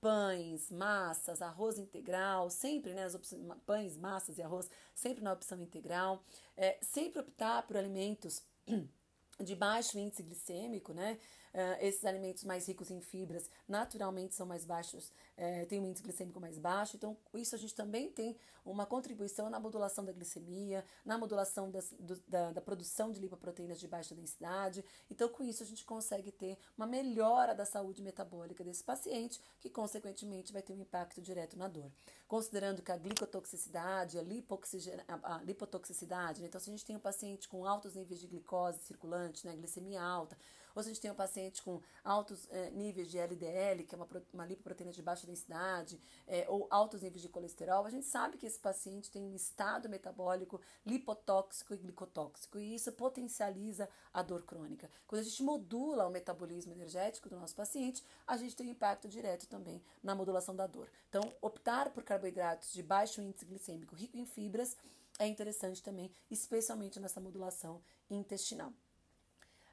pães, 0.00 0.70
massas, 0.70 1.40
arroz 1.40 1.78
integral, 1.78 2.50
sempre, 2.50 2.92
né, 2.92 3.04
as 3.04 3.14
opções, 3.14 3.42
pães, 3.64 3.96
massas 3.96 4.38
e 4.38 4.42
arroz, 4.42 4.68
sempre 4.94 5.22
na 5.22 5.32
opção 5.32 5.60
integral. 5.60 6.22
É, 6.56 6.78
sempre 6.82 7.20
optar 7.20 7.66
por 7.66 7.76
alimentos 7.76 8.42
de 9.38 9.54
baixo 9.54 9.98
índice 9.98 10.22
glicêmico, 10.22 10.92
né? 10.92 11.18
Uh, 11.52 11.76
esses 11.80 12.04
alimentos 12.04 12.44
mais 12.44 12.68
ricos 12.68 12.92
em 12.92 13.00
fibras 13.00 13.50
naturalmente 13.66 14.36
são 14.36 14.46
mais 14.46 14.64
baixos, 14.64 15.08
uh, 15.36 15.66
têm 15.66 15.80
um 15.80 15.86
índice 15.86 16.02
glicêmico 16.02 16.38
mais 16.38 16.56
baixo, 16.58 16.96
então 16.96 17.16
isso 17.34 17.56
a 17.56 17.58
gente 17.58 17.74
também 17.74 18.08
tem 18.08 18.36
uma 18.64 18.86
contribuição 18.86 19.50
na 19.50 19.58
modulação 19.58 20.04
da 20.04 20.12
glicemia, 20.12 20.84
na 21.04 21.18
modulação 21.18 21.70
das, 21.70 21.92
do, 21.98 22.16
da, 22.28 22.52
da, 22.52 22.60
produção 22.60 23.10
de 23.10 23.20
lipoproteínas 23.20 23.80
de 23.80 23.88
baixa 23.88 24.14
densidade. 24.14 24.84
Então, 25.10 25.28
com 25.28 25.42
isso, 25.42 25.62
a 25.62 25.66
gente 25.66 25.84
consegue 25.84 26.30
ter 26.30 26.58
uma 26.76 26.86
melhora 26.86 27.54
da 27.54 27.64
saúde 27.64 28.02
metabólica 28.02 28.62
desse 28.62 28.84
paciente, 28.84 29.40
que 29.58 29.68
consequentemente 29.68 30.52
vai 30.52 30.62
ter 30.62 30.72
um 30.72 30.80
impacto 30.80 31.20
direto 31.20 31.58
na 31.58 31.68
dor. 31.68 31.90
Considerando 32.28 32.82
que 32.82 32.92
a 32.92 32.96
glicotoxicidade, 32.96 34.18
a, 34.18 34.22
a, 34.22 35.36
a 35.36 35.42
lipotoxicidade, 35.42 36.40
né? 36.40 36.48
então, 36.48 36.60
se 36.60 36.70
a 36.70 36.72
gente 36.72 36.84
tem 36.84 36.96
um 36.96 37.00
paciente 37.00 37.48
com 37.48 37.66
altos 37.66 37.94
níveis 37.94 38.20
de 38.20 38.26
glicose 38.26 38.78
circulante, 38.80 39.46
né, 39.46 39.56
glicemia 39.56 40.02
alta, 40.02 40.36
ou 40.74 40.82
se 40.82 40.88
a 40.88 40.92
gente 40.92 41.00
tem 41.00 41.10
um 41.10 41.14
paciente 41.14 41.62
com 41.62 41.80
altos 42.04 42.48
eh, 42.50 42.70
níveis 42.70 43.10
de 43.10 43.18
LDL, 43.18 43.84
que 43.84 43.94
é 43.94 43.98
uma, 43.98 44.08
uma 44.32 44.46
lipoproteína 44.46 44.92
de 44.92 45.02
baixa 45.02 45.26
densidade, 45.26 46.00
eh, 46.26 46.46
ou 46.48 46.66
altos 46.70 47.02
níveis 47.02 47.22
de 47.22 47.28
colesterol, 47.28 47.84
a 47.84 47.90
gente 47.90 48.06
sabe 48.06 48.36
que 48.36 48.46
esse 48.46 48.58
paciente 48.58 49.10
tem 49.10 49.22
um 49.22 49.34
estado 49.34 49.88
metabólico 49.88 50.60
lipotóxico 50.84 51.74
e 51.74 51.76
glicotóxico, 51.76 52.58
e 52.58 52.74
isso 52.74 52.92
potencializa 52.92 53.88
a 54.12 54.22
dor 54.22 54.42
crônica. 54.42 54.90
Quando 55.06 55.20
a 55.20 55.24
gente 55.24 55.42
modula 55.42 56.06
o 56.06 56.10
metabolismo 56.10 56.72
energético 56.72 57.28
do 57.28 57.38
nosso 57.38 57.54
paciente, 57.54 58.02
a 58.26 58.36
gente 58.36 58.56
tem 58.56 58.66
um 58.66 58.70
impacto 58.70 59.08
direto 59.08 59.46
também 59.46 59.82
na 60.02 60.14
modulação 60.14 60.54
da 60.54 60.66
dor. 60.66 60.88
Então, 61.08 61.32
optar 61.40 61.90
por 61.90 62.02
carboidratos 62.04 62.72
de 62.72 62.82
baixo 62.82 63.20
índice 63.20 63.44
glicêmico, 63.44 63.94
rico 63.94 64.16
em 64.16 64.26
fibras, 64.26 64.76
é 65.18 65.26
interessante 65.26 65.82
também, 65.82 66.10
especialmente 66.30 66.98
nessa 66.98 67.20
modulação 67.20 67.82
intestinal. 68.10 68.72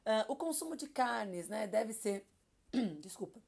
Uh, 0.08 0.32
o 0.32 0.38
consumo 0.38 0.74
de 0.78 0.88
carnes, 0.88 1.50
né, 1.50 1.68
deve 1.68 1.92
ser, 1.92 2.26
desculpa, 3.02 3.42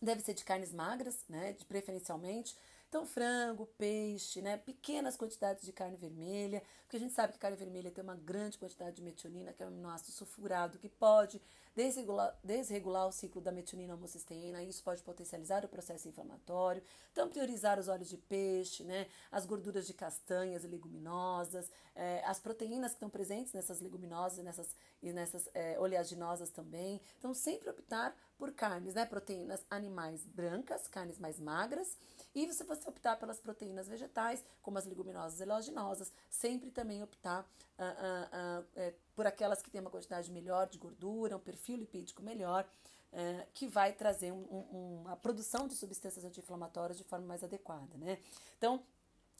deve 0.00 0.20
ser 0.20 0.34
de 0.34 0.44
carnes 0.44 0.72
magras, 0.72 1.24
né, 1.28 1.52
de 1.52 1.64
preferencialmente. 1.64 2.56
Então, 2.88 3.04
frango, 3.04 3.66
peixe, 3.76 4.40
né, 4.40 4.56
pequenas 4.56 5.16
quantidades 5.16 5.64
de 5.64 5.72
carne 5.72 5.96
vermelha, 5.96 6.62
porque 6.82 6.96
a 6.96 7.00
gente 7.00 7.12
sabe 7.12 7.32
que 7.32 7.40
carne 7.40 7.56
vermelha 7.56 7.90
tem 7.90 8.04
uma 8.04 8.14
grande 8.14 8.56
quantidade 8.56 8.94
de 8.94 9.02
metionina, 9.02 9.52
que 9.52 9.64
é 9.64 9.66
um 9.66 9.68
aminoácido 9.68 10.12
sulfurado, 10.12 10.78
que 10.78 10.88
pode 10.88 11.42
desregular, 11.76 12.34
desregular 12.42 13.06
o 13.06 13.12
ciclo 13.12 13.42
da 13.42 13.52
metionina 13.52 13.94
homocisteína, 13.94 14.62
isso 14.62 14.82
pode 14.82 15.02
potencializar 15.02 15.62
o 15.62 15.68
processo 15.68 16.08
inflamatório. 16.08 16.82
Então, 17.12 17.28
priorizar 17.28 17.78
os 17.78 17.86
óleos 17.86 18.08
de 18.08 18.16
peixe, 18.16 18.82
né, 18.82 19.06
as 19.30 19.44
gorduras 19.44 19.86
de 19.86 19.92
castanhas 19.92 20.64
e 20.64 20.66
leguminosas, 20.66 21.70
é, 21.94 22.22
as 22.24 22.38
proteínas 22.40 22.92
que 22.92 22.96
estão 22.96 23.10
presentes 23.10 23.52
nessas 23.52 23.80
leguminosas 23.80 24.42
nessas, 24.42 24.74
e 25.02 25.12
nessas 25.12 25.50
é, 25.52 25.78
oleaginosas 25.78 26.48
também. 26.48 26.98
Então, 27.18 27.34
sempre 27.34 27.68
optar 27.68 28.16
por 28.38 28.52
carnes, 28.52 28.94
né, 28.94 29.04
proteínas 29.04 29.62
animais 29.70 30.24
brancas, 30.24 30.88
carnes 30.88 31.18
mais 31.18 31.38
magras, 31.38 31.98
e 32.34 32.46
você 32.46 32.64
você 32.64 32.88
optar 32.88 33.16
pelas 33.16 33.38
proteínas 33.38 33.86
vegetais, 33.86 34.42
como 34.62 34.78
as 34.78 34.86
leguminosas 34.86 35.40
e 35.40 35.42
oleaginosas, 35.42 36.12
sempre 36.30 36.70
também 36.70 37.02
optar 37.02 37.46
uh, 37.78 37.82
uh, 37.82 38.60
uh, 38.62 38.66
é, 38.76 38.94
por 39.14 39.26
aquelas 39.26 39.62
que 39.62 39.70
têm 39.70 39.80
uma 39.80 39.90
quantidade 39.90 40.30
melhor 40.30 40.68
de 40.68 40.78
gordura, 40.78 41.36
um 41.36 41.40
perfil 41.40 41.76
lipídico 41.76 42.22
melhor, 42.22 42.68
é, 43.12 43.46
que 43.54 43.66
vai 43.66 43.92
trazer 43.92 44.32
um, 44.32 44.44
um, 44.50 45.00
uma 45.02 45.16
produção 45.16 45.66
de 45.66 45.74
substâncias 45.74 46.24
anti-inflamatórias 46.24 46.98
de 46.98 47.04
forma 47.04 47.26
mais 47.26 47.42
adequada, 47.42 47.96
né? 47.96 48.18
Então, 48.58 48.82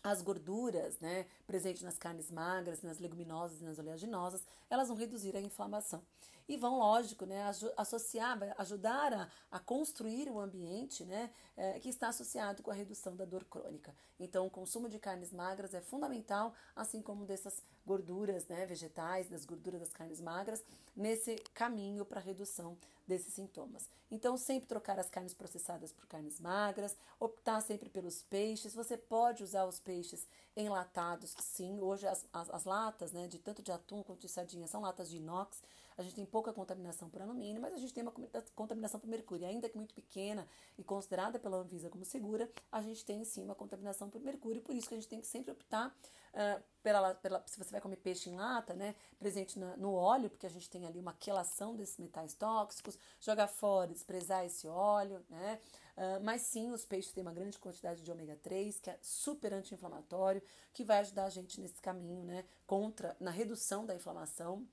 as 0.02 0.23
gorduras, 0.23 0.99
né, 1.00 1.26
presentes 1.47 1.83
nas 1.83 1.99
carnes 1.99 2.31
magras, 2.31 2.83
nas 2.83 2.99
leguminosas 2.99 3.61
e 3.61 3.64
nas 3.64 3.78
oleaginosas, 3.78 4.47
elas 4.71 4.88
vão 4.88 4.97
reduzir 4.97 5.37
a 5.37 5.40
inflamação 5.40 6.02
e 6.49 6.57
vão, 6.57 6.78
lógico, 6.78 7.26
né, 7.26 7.43
associar, 7.76 8.38
ajudar 8.59 9.12
a, 9.12 9.28
a 9.50 9.59
construir 9.59 10.31
um 10.31 10.38
ambiente 10.38 11.05
né, 11.05 11.31
é, 11.57 11.81
que 11.81 11.88
está 11.88 12.09
associado 12.09 12.62
com 12.62 12.71
a 12.71 12.75
redução 12.75 13.16
da 13.16 13.25
dor 13.25 13.45
crônica. 13.45 13.95
Então, 14.19 14.47
o 14.47 14.50
consumo 14.50 14.88
de 14.88 14.99
carnes 14.99 15.33
magras 15.33 15.75
é 15.75 15.81
fundamental, 15.81 16.55
assim 16.75 17.02
como 17.02 17.26
dessas 17.26 17.62
gorduras 17.87 18.47
né, 18.49 18.66
vegetais, 18.66 19.28
das 19.28 19.45
gorduras 19.45 19.81
das 19.81 19.93
carnes 19.93 20.21
magras, 20.21 20.62
nesse 20.95 21.37
caminho 21.55 22.05
para 22.05 22.21
redução 22.21 22.76
desses 23.07 23.35
sintomas. 23.35 23.88
Então, 24.11 24.37
sempre 24.37 24.69
trocar 24.69 24.99
as 24.99 25.09
carnes 25.09 25.33
processadas 25.33 25.93
por 25.93 26.07
carnes 26.07 26.40
magras, 26.40 26.97
optar 27.21 27.61
sempre 27.61 27.88
pelos 27.88 28.23
peixes. 28.23 28.75
Você 28.75 28.97
pode 28.97 29.45
usar 29.45 29.64
os 29.64 29.78
peixes 29.78 30.26
enlatados, 30.57 31.35
sim. 31.38 31.81
Hoje 31.81 32.07
as, 32.07 32.26
as, 32.33 32.50
as 32.50 32.64
latas, 32.64 33.12
né, 33.12 33.28
de 33.28 33.38
tanto 33.38 33.62
de 33.62 33.71
atum 33.71 34.02
quanto 34.02 34.23
de 34.23 34.28
sardinha, 34.28 34.66
são 34.66 34.81
latas 34.81 35.09
de 35.09 35.19
inox. 35.19 35.62
A 35.99 36.03
gente 36.03 36.15
tem 36.15 36.26
pouca 36.26 36.53
contaminação 36.53 37.09
por 37.09 37.23
alumínio, 37.23 37.61
mas 37.61 37.73
a 37.73 37.79
gente 37.79 37.95
tem 37.95 38.03
uma 38.03 38.12
contaminação 38.55 39.00
por 39.00 39.09
mercúrio. 39.09 39.47
Ainda 39.47 39.69
que 39.69 39.79
muito 39.79 39.95
pequena 39.95 40.47
e 40.76 40.85
considerada 40.85 41.38
pela 41.38 41.57
Anvisa 41.57 41.88
como 41.88 42.05
segura, 42.05 42.50
a 42.71 42.83
gente 42.83 43.05
tem 43.05 43.25
sim 43.25 43.43
uma 43.43 43.55
contaminação 43.55 44.11
por 44.11 44.21
mercúrio. 44.21 44.61
Por 44.61 44.75
isso 44.75 44.88
que 44.88 44.95
a 44.95 44.99
gente 44.99 45.09
tem 45.09 45.21
que 45.21 45.26
sempre 45.26 45.53
optar 45.53 45.88
uh, 45.88 46.62
pela, 46.83 47.15
pela, 47.15 47.43
se 47.47 47.59
você 47.59 47.71
vai 47.71 47.81
comer 47.81 47.97
peixe 47.97 48.29
em 48.29 48.37
lata, 48.37 48.75
né, 48.75 48.95
presente 49.19 49.59
na, 49.59 49.75
no 49.79 49.95
óleo, 49.95 50.29
porque 50.29 50.47
a 50.47 50.50
gente 50.50 50.69
tem 50.69 50.87
ali 50.87 51.00
uma 51.00 51.15
quelação 51.15 51.75
desses 51.75 51.97
metais 51.97 52.35
tóxicos, 52.35 52.99
jogar 53.19 53.49
fora, 53.49 53.93
desprezar 53.93 54.45
esse 54.45 54.69
óleo, 54.69 55.25
né? 55.31 55.59
Uh, 55.97 56.23
mas 56.23 56.43
sim, 56.43 56.71
os 56.73 56.85
peixes 56.85 57.11
têm 57.11 57.23
uma 57.23 57.33
grande 57.33 57.59
quantidade 57.59 58.03
de 58.03 58.12
ômega 58.12 58.37
3, 58.43 58.81
que 58.81 58.91
é 58.91 58.99
super 59.00 59.55
anti-inflamatório, 59.55 60.43
que 60.75 60.85
vai 60.85 60.99
ajudar 60.99 61.25
a 61.25 61.31
gente 61.31 61.59
nesse 61.59 61.81
caminho, 61.81 62.23
né, 62.23 62.45
contra, 62.67 63.17
na 63.19 63.31
redução 63.31 63.87
da 63.87 63.95
inflamação 63.95 64.69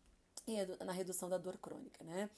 na 0.86 0.92
redução 0.92 1.30
da 1.30 1.38
dor 1.38 1.58
crônica, 1.58 2.04
né? 2.04 2.30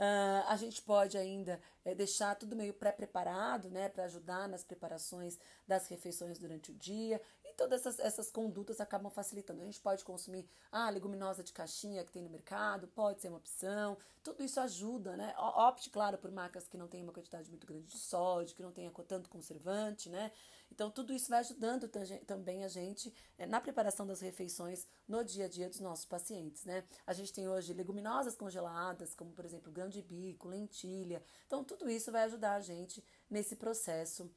Uh, 0.00 0.48
a 0.48 0.56
gente 0.56 0.80
pode 0.80 1.18
ainda 1.18 1.60
é, 1.84 1.94
deixar 1.94 2.34
tudo 2.34 2.56
meio 2.56 2.72
pré-preparado, 2.72 3.68
né, 3.68 3.86
para 3.90 4.04
ajudar 4.04 4.48
nas 4.48 4.64
preparações 4.64 5.38
das 5.68 5.88
refeições 5.88 6.38
durante 6.38 6.70
o 6.70 6.74
dia. 6.74 7.20
E 7.50 7.54
todas 7.54 7.80
essas, 7.80 7.98
essas 7.98 8.30
condutas 8.30 8.80
acabam 8.80 9.10
facilitando. 9.10 9.62
A 9.62 9.64
gente 9.64 9.80
pode 9.80 10.04
consumir 10.04 10.48
a 10.70 10.86
ah, 10.86 10.90
leguminosa 10.90 11.42
de 11.42 11.52
caixinha 11.52 12.04
que 12.04 12.12
tem 12.12 12.22
no 12.22 12.30
mercado, 12.30 12.86
pode 12.88 13.20
ser 13.20 13.28
uma 13.28 13.38
opção. 13.38 13.98
Tudo 14.22 14.42
isso 14.42 14.60
ajuda, 14.60 15.16
né? 15.16 15.34
Opte, 15.36 15.90
claro, 15.90 16.16
por 16.16 16.30
marcas 16.30 16.68
que 16.68 16.76
não 16.76 16.86
tenham 16.86 17.04
uma 17.04 17.12
quantidade 17.12 17.50
muito 17.50 17.66
grande 17.66 17.86
de 17.86 17.98
sódio, 17.98 18.54
que 18.54 18.62
não 18.62 18.70
tenha 18.70 18.90
tanto 19.06 19.28
conservante, 19.28 20.08
né? 20.08 20.30
Então, 20.70 20.90
tudo 20.90 21.12
isso 21.12 21.28
vai 21.28 21.40
ajudando 21.40 21.88
também 22.26 22.62
a 22.64 22.68
gente 22.68 23.12
é, 23.36 23.44
na 23.44 23.60
preparação 23.60 24.06
das 24.06 24.20
refeições 24.20 24.86
no 25.08 25.24
dia 25.24 25.46
a 25.46 25.48
dia 25.48 25.68
dos 25.68 25.80
nossos 25.80 26.04
pacientes, 26.04 26.64
né? 26.64 26.84
A 27.04 27.12
gente 27.12 27.32
tem 27.32 27.48
hoje 27.48 27.74
leguminosas 27.74 28.36
congeladas, 28.36 29.12
como 29.12 29.32
por 29.32 29.44
exemplo 29.44 29.72
grão 29.72 29.88
de 29.88 30.00
bico, 30.00 30.48
lentilha. 30.48 31.22
Então, 31.46 31.64
tudo 31.64 31.90
isso 31.90 32.12
vai 32.12 32.22
ajudar 32.24 32.54
a 32.54 32.60
gente 32.60 33.02
nesse 33.28 33.56
processo 33.56 34.30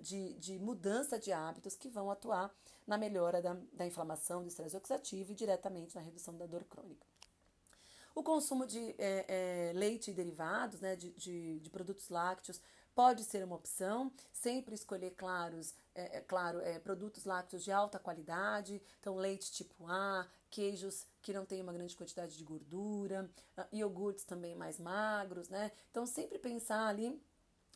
de, 0.00 0.34
de 0.34 0.58
mudança 0.58 1.18
de 1.18 1.32
hábitos 1.32 1.76
que 1.76 1.88
vão 1.88 2.10
atuar 2.10 2.52
na 2.86 2.98
melhora 2.98 3.40
da, 3.40 3.56
da 3.72 3.86
inflamação, 3.86 4.42
do 4.42 4.48
estresse 4.48 4.76
oxidativo 4.76 5.32
e 5.32 5.34
diretamente 5.34 5.94
na 5.94 6.02
redução 6.02 6.36
da 6.36 6.46
dor 6.46 6.64
crônica. 6.64 7.06
O 8.14 8.22
consumo 8.22 8.66
de 8.66 8.94
é, 8.98 9.24
é, 9.28 9.72
leite 9.74 10.10
e 10.10 10.14
derivados, 10.14 10.80
né, 10.80 10.96
de, 10.96 11.12
de, 11.12 11.60
de 11.60 11.70
produtos 11.70 12.10
lácteos, 12.10 12.60
pode 12.94 13.24
ser 13.24 13.42
uma 13.42 13.56
opção. 13.56 14.12
Sempre 14.32 14.74
escolher, 14.74 15.12
claros, 15.12 15.74
é, 15.94 16.18
é, 16.18 16.20
claro, 16.20 16.60
é, 16.60 16.78
produtos 16.78 17.24
lácteos 17.24 17.64
de 17.64 17.72
alta 17.72 17.98
qualidade, 17.98 18.82
então 19.00 19.16
leite 19.16 19.50
tipo 19.50 19.86
A, 19.86 20.28
queijos 20.50 21.06
que 21.22 21.32
não 21.32 21.46
têm 21.46 21.62
uma 21.62 21.72
grande 21.72 21.96
quantidade 21.96 22.36
de 22.36 22.44
gordura, 22.44 23.30
iogurtes 23.72 24.24
também 24.24 24.54
mais 24.54 24.78
magros, 24.78 25.48
né? 25.48 25.72
Então 25.90 26.04
sempre 26.04 26.38
pensar 26.38 26.86
ali 26.88 27.18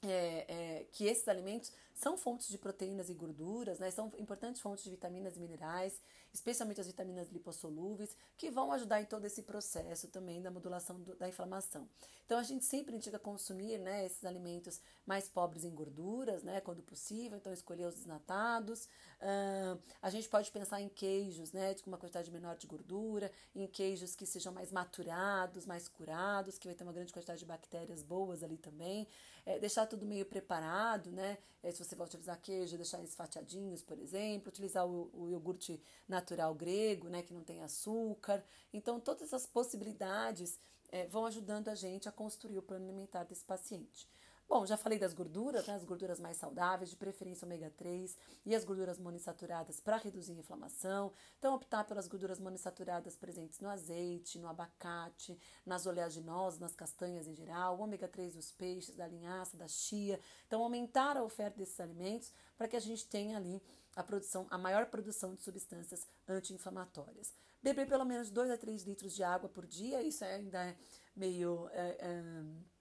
é, 0.02 0.44
é, 0.48 0.86
que 0.92 1.06
esses 1.06 1.26
alimentos 1.28 1.72
são 1.96 2.16
fontes 2.18 2.48
de 2.48 2.58
proteínas 2.58 3.08
e 3.08 3.14
gorduras, 3.14 3.78
né? 3.78 3.90
são 3.90 4.12
importantes 4.18 4.60
fontes 4.60 4.84
de 4.84 4.90
vitaminas 4.90 5.36
e 5.36 5.40
minerais, 5.40 5.98
especialmente 6.32 6.78
as 6.78 6.86
vitaminas 6.86 7.30
lipossolúveis, 7.30 8.14
que 8.36 8.50
vão 8.50 8.70
ajudar 8.72 9.00
em 9.00 9.06
todo 9.06 9.24
esse 9.24 9.42
processo 9.42 10.08
também 10.08 10.42
da 10.42 10.50
modulação 10.50 11.00
do, 11.00 11.16
da 11.16 11.26
inflamação. 11.26 11.88
Então 12.26 12.38
a 12.38 12.42
gente 12.42 12.64
sempre 12.64 12.94
indica 12.94 13.18
consumir 13.18 13.78
né, 13.78 14.04
esses 14.04 14.24
alimentos 14.24 14.80
mais 15.06 15.28
pobres 15.28 15.64
em 15.64 15.70
gorduras, 15.70 16.42
né, 16.42 16.60
quando 16.60 16.82
possível, 16.82 17.38
então 17.38 17.52
escolher 17.52 17.86
os 17.86 17.94
desnatados. 17.94 18.84
Uh, 19.16 19.80
a 20.02 20.10
gente 20.10 20.28
pode 20.28 20.50
pensar 20.50 20.80
em 20.82 20.88
queijos 20.88 21.52
né, 21.52 21.74
com 21.76 21.88
uma 21.88 21.96
quantidade 21.96 22.30
menor 22.30 22.56
de 22.56 22.66
gordura, 22.66 23.32
em 23.54 23.66
queijos 23.66 24.14
que 24.14 24.26
sejam 24.26 24.52
mais 24.52 24.70
maturados, 24.70 25.64
mais 25.64 25.88
curados, 25.88 26.58
que 26.58 26.66
vai 26.66 26.74
ter 26.74 26.84
uma 26.84 26.92
grande 26.92 27.12
quantidade 27.12 27.38
de 27.38 27.46
bactérias 27.46 28.02
boas 28.02 28.42
ali 28.42 28.58
também. 28.58 29.08
É, 29.46 29.60
deixar 29.60 29.86
tudo 29.86 30.04
meio 30.04 30.26
preparado, 30.26 31.12
né? 31.12 31.38
É, 31.62 31.70
se 31.70 31.78
você 31.86 31.94
vai 31.94 32.06
utilizar 32.06 32.40
queijo, 32.40 32.76
deixar 32.76 32.98
eles 32.98 33.14
fatiadinhos, 33.14 33.82
por 33.82 33.98
exemplo, 33.98 34.48
utilizar 34.48 34.86
o, 34.86 35.10
o 35.12 35.28
iogurte 35.28 35.80
natural 36.08 36.54
grego, 36.54 37.08
né, 37.08 37.22
que 37.22 37.32
não 37.32 37.42
tem 37.42 37.62
açúcar. 37.62 38.44
Então, 38.72 39.00
todas 39.00 39.22
essas 39.22 39.46
possibilidades 39.46 40.58
é, 40.90 41.06
vão 41.06 41.26
ajudando 41.26 41.68
a 41.68 41.74
gente 41.74 42.08
a 42.08 42.12
construir 42.12 42.58
o 42.58 42.62
plano 42.62 42.84
alimentar 42.84 43.24
desse 43.24 43.44
paciente. 43.44 44.08
Bom, 44.48 44.64
já 44.64 44.76
falei 44.76 44.96
das 44.96 45.12
gorduras, 45.12 45.66
né, 45.66 45.74
as 45.74 45.84
gorduras 45.84 46.20
mais 46.20 46.36
saudáveis, 46.36 46.88
de 46.88 46.96
preferência 46.96 47.44
ômega 47.44 47.68
3 47.76 48.16
e 48.44 48.54
as 48.54 48.64
gorduras 48.64 48.96
monoinsaturadas 48.96 49.80
para 49.80 49.96
reduzir 49.96 50.32
a 50.32 50.36
inflamação. 50.36 51.12
Então, 51.38 51.54
optar 51.54 51.84
pelas 51.84 52.06
gorduras 52.06 52.38
monoinsaturadas 52.38 53.16
presentes 53.16 53.58
no 53.58 53.68
azeite, 53.68 54.38
no 54.38 54.46
abacate, 54.46 55.36
nas 55.64 55.84
oleaginosas, 55.84 56.60
nas 56.60 56.76
castanhas 56.76 57.26
em 57.26 57.34
geral, 57.34 57.76
o 57.76 57.82
ômega 57.82 58.06
3 58.06 58.36
dos 58.36 58.52
peixes, 58.52 58.94
da 58.94 59.08
linhaça, 59.08 59.56
da 59.56 59.66
chia. 59.66 60.20
Então, 60.46 60.62
aumentar 60.62 61.16
a 61.16 61.24
oferta 61.24 61.58
desses 61.58 61.80
alimentos 61.80 62.32
para 62.56 62.68
que 62.68 62.76
a 62.76 62.80
gente 62.80 63.04
tenha 63.08 63.36
ali 63.36 63.60
a 63.96 64.02
produção, 64.02 64.46
a 64.48 64.56
maior 64.56 64.86
produção 64.86 65.34
de 65.34 65.42
substâncias 65.42 66.06
anti-inflamatórias. 66.28 67.34
Beber 67.60 67.88
pelo 67.88 68.04
menos 68.04 68.30
2 68.30 68.50
a 68.52 68.56
3 68.56 68.84
litros 68.84 69.12
de 69.12 69.24
água 69.24 69.48
por 69.48 69.66
dia, 69.66 70.02
isso 70.02 70.24
ainda 70.24 70.66
é 70.66 70.76
meio. 71.16 71.68
É, 71.72 71.96
é, 71.98 72.75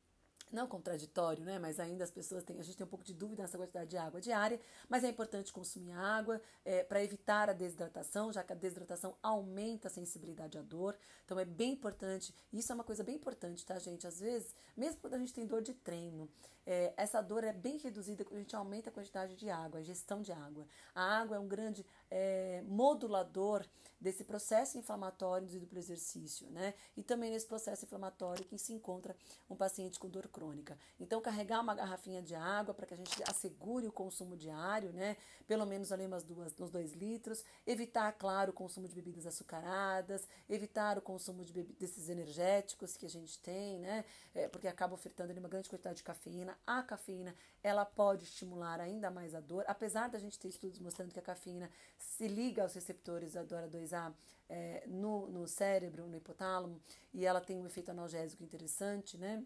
não 0.56 0.68
contraditório, 0.68 1.44
né? 1.44 1.60
Mas 1.60 1.80
ainda 1.80 2.04
as 2.04 2.10
pessoas 2.10 2.44
têm, 2.44 2.58
a 2.60 2.64
gente 2.64 2.78
tem 2.78 2.86
um 2.86 2.90
pouco 2.90 3.06
de 3.06 3.14
dúvida 3.14 3.44
nessa 3.44 3.58
quantidade 3.58 3.90
de 3.90 3.98
água 3.98 4.20
diária, 4.22 4.60
mas 4.90 5.04
é 5.04 5.10
importante 5.10 5.52
consumir 5.54 5.92
água 5.92 6.42
é, 6.64 6.84
para 6.84 7.04
evitar 7.04 7.50
a 7.50 7.54
desidratação, 7.54 8.32
já 8.32 8.44
que 8.44 8.54
a 8.54 8.56
desidratação 8.56 9.16
aumenta 9.22 9.88
a 9.88 9.92
sensibilidade 9.92 10.58
à 10.58 10.62
dor. 10.62 10.98
Então 11.26 11.38
é 11.38 11.46
bem 11.46 11.74
importante, 11.74 12.34
isso 12.52 12.72
é 12.72 12.76
uma 12.76 12.84
coisa 12.84 13.04
bem 13.04 13.16
importante, 13.16 13.66
tá, 13.66 13.78
gente? 13.78 14.08
Às 14.08 14.20
vezes, 14.20 14.56
mesmo 14.76 15.02
quando 15.02 15.16
a 15.16 15.20
gente 15.20 15.34
tem 15.34 15.46
dor 15.46 15.62
de 15.62 15.74
treino, 15.74 16.30
é, 16.66 16.94
essa 16.98 17.22
dor 17.22 17.44
é 17.44 17.54
bem 17.54 17.78
reduzida 17.78 18.24
quando 18.24 18.38
a 18.38 18.42
gente 18.42 18.56
aumenta 18.56 18.90
a 18.90 18.94
quantidade 18.94 19.36
de 19.36 19.50
água, 19.50 19.80
a 19.80 19.84
gestão 19.84 20.22
de 20.22 20.32
água. 20.32 20.66
A 20.96 21.20
água 21.20 21.38
é 21.38 21.40
um 21.40 21.48
grande 21.48 21.86
é, 22.16 22.64
modulador 22.66 23.66
desse 24.00 24.24
processo 24.24 24.78
inflamatório 24.78 25.44
induzido 25.44 25.66
pelo 25.66 25.80
exercício, 25.80 26.48
né? 26.52 26.74
E 26.96 27.02
também 27.02 27.32
nesse 27.32 27.48
processo 27.48 27.86
inflamatório 27.86 28.46
que 28.46 28.58
se 28.58 28.72
encontra 28.72 29.16
um 29.50 29.56
paciente 29.56 30.00
com 30.00 30.08
dor 30.08 30.28
crônica. 30.28 30.78
Então, 31.00 31.20
carregar 31.22 31.60
uma 31.62 31.74
garrafinha 31.74 32.22
de 32.22 32.36
água 32.36 32.74
para 32.74 32.86
que 32.86 32.94
a 32.94 32.98
gente 32.98 33.24
assegure 33.28 33.88
o 33.88 33.92
consumo 33.92 34.38
diário, 34.38 34.94
né? 34.94 35.18
Pelo 35.48 35.66
menos 35.66 35.92
ali 35.92 36.06
umas 36.06 36.24
duas, 36.24 36.54
uns 36.60 36.70
dois 36.70 36.94
litros. 36.94 37.44
Evitar, 37.66 38.12
claro, 38.14 38.52
o 38.52 38.54
consumo 38.54 38.88
de 38.88 38.94
bebidas 38.94 39.26
açucaradas, 39.26 40.28
evitar 40.48 40.98
o 40.98 41.02
consumo 41.02 41.44
de 41.44 41.64
desses 41.64 42.08
energéticos 42.08 42.96
que 42.96 43.06
a 43.06 43.10
gente 43.10 43.40
tem, 43.40 43.80
né? 43.80 44.06
É, 44.34 44.48
porque 44.48 44.68
acaba 44.68 44.94
ofertando 44.94 45.32
ali 45.32 45.40
uma 45.40 45.50
grande 45.50 45.70
quantidade 45.70 45.98
de 45.98 46.04
cafeína. 46.04 46.56
A 46.68 46.84
cafeína, 46.84 47.34
ela 47.64 47.86
pode 47.86 48.24
estimular 48.26 48.80
ainda 48.80 49.10
mais 49.10 49.34
a 49.34 49.40
dor, 49.40 49.64
apesar 49.68 50.10
da 50.10 50.20
gente 50.20 50.38
ter 50.38 50.50
estudos 50.50 50.80
mostrando 50.80 51.12
que 51.12 51.20
a 51.20 51.24
cafeína 51.24 51.72
se 52.06 52.28
liga 52.28 52.64
aos 52.64 52.74
receptores 52.74 53.34
da 53.34 53.44
DORA 53.44 53.68
2A 53.68 54.14
é, 54.48 54.84
no, 54.88 55.28
no 55.28 55.48
cérebro, 55.48 56.08
no 56.08 56.16
hipotálamo, 56.16 56.82
e 57.14 57.26
ela 57.26 57.42
tem 57.42 57.60
um 57.60 57.66
efeito 57.66 57.92
analgésico 57.92 58.44
interessante, 58.44 59.18
né? 59.18 59.44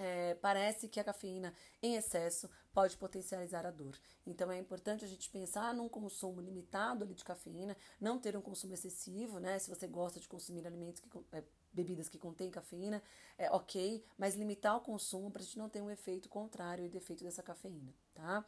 É, 0.00 0.34
parece 0.36 0.86
que 0.86 1.00
a 1.00 1.04
cafeína 1.04 1.52
em 1.82 1.96
excesso 1.96 2.48
pode 2.72 2.96
potencializar 2.96 3.66
a 3.66 3.70
dor. 3.72 3.98
Então 4.24 4.48
é 4.52 4.56
importante 4.56 5.04
a 5.04 5.08
gente 5.08 5.28
pensar 5.28 5.74
num 5.74 5.88
consumo 5.88 6.40
limitado 6.40 7.04
de 7.04 7.24
cafeína, 7.24 7.76
não 8.00 8.16
ter 8.16 8.36
um 8.36 8.40
consumo 8.40 8.74
excessivo, 8.74 9.40
né? 9.40 9.58
Se 9.58 9.68
você 9.68 9.88
gosta 9.88 10.20
de 10.20 10.28
consumir 10.28 10.64
alimentos 10.64 11.00
que 11.00 11.08
é, 11.32 11.42
bebidas 11.72 12.08
que 12.08 12.16
contêm 12.16 12.48
cafeína, 12.48 13.02
é 13.36 13.50
ok, 13.50 14.04
mas 14.16 14.36
limitar 14.36 14.76
o 14.76 14.80
consumo 14.80 15.32
para 15.32 15.42
a 15.42 15.44
gente 15.44 15.58
não 15.58 15.68
ter 15.68 15.82
um 15.82 15.90
efeito 15.90 16.28
contrário 16.28 16.84
e 16.84 16.88
defeito 16.88 17.24
dessa 17.24 17.42
cafeína, 17.42 17.92
tá? 18.14 18.44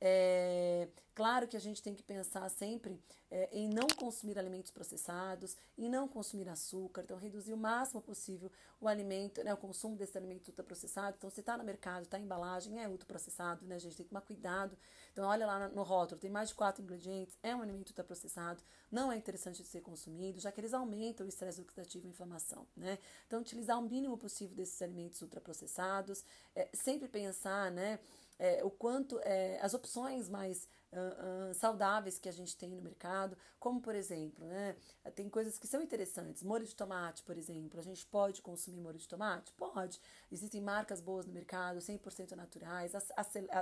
É, 0.00 0.88
claro 1.14 1.48
que 1.48 1.56
a 1.56 1.60
gente 1.60 1.82
tem 1.82 1.94
que 1.94 2.02
pensar 2.02 2.48
sempre 2.50 3.00
é, 3.30 3.48
em 3.52 3.68
não 3.68 3.86
consumir 3.96 4.38
alimentos 4.38 4.70
processados, 4.70 5.56
em 5.78 5.88
não 5.88 6.06
consumir 6.06 6.48
açúcar, 6.48 7.02
então 7.02 7.16
reduzir 7.16 7.52
o 7.52 7.56
máximo 7.56 8.02
possível 8.02 8.50
o 8.80 8.86
alimento, 8.86 9.42
né, 9.42 9.52
o 9.52 9.56
consumo 9.56 9.96
desse 9.96 10.16
alimento 10.16 10.48
ultraprocessado. 10.48 11.16
Então, 11.18 11.30
se 11.30 11.40
está 11.40 11.56
no 11.56 11.64
mercado, 11.64 12.04
está 12.04 12.18
em 12.18 12.24
embalagem, 12.24 12.82
é 12.82 12.88
ultraprocessado, 12.88 13.64
né, 13.64 13.76
a 13.76 13.78
gente 13.78 13.96
tem 13.96 14.04
que 14.04 14.10
tomar 14.10 14.20
cuidado. 14.20 14.76
Então, 15.12 15.26
olha 15.26 15.46
lá 15.46 15.68
no 15.68 15.82
rótulo, 15.82 16.20
tem 16.20 16.30
mais 16.30 16.50
de 16.50 16.54
quatro 16.54 16.82
ingredientes, 16.82 17.36
é 17.42 17.56
um 17.56 17.62
alimento 17.62 17.88
ultraprocessado, 17.88 18.62
não 18.90 19.10
é 19.10 19.16
interessante 19.16 19.62
de 19.62 19.68
ser 19.68 19.80
consumido, 19.80 20.38
já 20.38 20.52
que 20.52 20.60
eles 20.60 20.74
aumentam 20.74 21.24
o 21.24 21.28
estresse 21.28 21.60
oxidativo 21.60 22.06
e 22.06 22.10
inflamação, 22.10 22.66
né? 22.76 22.98
Então, 23.26 23.40
utilizar 23.40 23.78
o 23.78 23.82
mínimo 23.82 24.18
possível 24.18 24.54
desses 24.54 24.80
alimentos 24.82 25.22
ultraprocessados, 25.22 26.24
é, 26.54 26.68
sempre 26.74 27.08
pensar, 27.08 27.70
né, 27.70 27.98
é, 28.38 28.64
o 28.64 28.70
quanto 28.70 29.18
é, 29.20 29.58
as 29.60 29.74
opções 29.74 30.28
mais 30.28 30.68
uh, 30.94 31.50
uh, 31.50 31.54
saudáveis 31.54 32.18
que 32.18 32.28
a 32.28 32.32
gente 32.32 32.56
tem 32.56 32.70
no 32.70 32.82
mercado, 32.82 33.36
como 33.58 33.80
por 33.80 33.94
exemplo, 33.94 34.44
né, 34.46 34.76
tem 35.14 35.28
coisas 35.28 35.58
que 35.58 35.66
são 35.66 35.82
interessantes. 35.82 36.42
Molho 36.42 36.64
de 36.64 36.74
tomate, 36.74 37.22
por 37.22 37.36
exemplo, 37.36 37.78
a 37.78 37.82
gente 37.82 38.06
pode 38.06 38.40
consumir 38.42 38.80
molho 38.80 38.98
de 38.98 39.08
tomate? 39.08 39.52
Pode. 39.52 40.00
Existem 40.30 40.60
marcas 40.60 41.00
boas 41.00 41.26
no 41.26 41.32
mercado, 41.32 41.78
100% 41.78 42.32
naturais, 42.32 42.92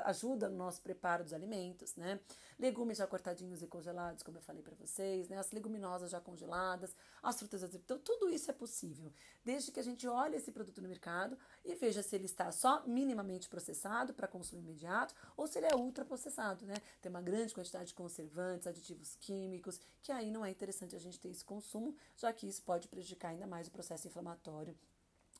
ajuda 0.04 0.48
no 0.48 0.56
nosso 0.56 0.82
preparo 0.82 1.24
dos 1.24 1.32
alimentos, 1.32 1.96
né? 1.96 2.20
Legumes 2.62 2.98
já 2.98 3.08
cortadinhos 3.08 3.60
e 3.60 3.66
congelados, 3.66 4.22
como 4.22 4.38
eu 4.38 4.42
falei 4.42 4.62
para 4.62 4.76
vocês, 4.76 5.28
né? 5.28 5.36
As 5.36 5.50
leguminosas 5.50 6.08
já 6.08 6.20
congeladas, 6.20 6.94
as 7.20 7.36
frutas, 7.36 7.62
então 7.74 7.98
tudo 7.98 8.30
isso 8.30 8.48
é 8.52 8.54
possível, 8.54 9.12
desde 9.44 9.72
que 9.72 9.80
a 9.80 9.82
gente 9.82 10.06
olhe 10.06 10.36
esse 10.36 10.52
produto 10.52 10.80
no 10.80 10.88
mercado 10.88 11.36
e 11.64 11.74
veja 11.74 12.04
se 12.04 12.14
ele 12.14 12.26
está 12.26 12.52
só 12.52 12.86
minimamente 12.86 13.48
processado 13.48 14.14
para 14.14 14.28
consumo 14.28 14.62
imediato 14.62 15.12
ou 15.36 15.48
se 15.48 15.58
ele 15.58 15.66
é 15.66 15.74
ultra 15.74 16.04
processado, 16.04 16.64
né? 16.64 16.74
Tem 17.00 17.10
uma 17.10 17.20
grande 17.20 17.52
quantidade 17.52 17.86
de 17.86 17.94
conservantes, 17.94 18.68
aditivos 18.68 19.16
químicos, 19.16 19.80
que 20.00 20.12
aí 20.12 20.30
não 20.30 20.44
é 20.44 20.50
interessante 20.50 20.94
a 20.94 21.00
gente 21.00 21.18
ter 21.18 21.30
esse 21.30 21.44
consumo, 21.44 21.96
já 22.16 22.32
que 22.32 22.46
isso 22.46 22.62
pode 22.62 22.86
prejudicar 22.86 23.30
ainda 23.30 23.46
mais 23.46 23.66
o 23.66 23.72
processo 23.72 24.06
inflamatório 24.06 24.76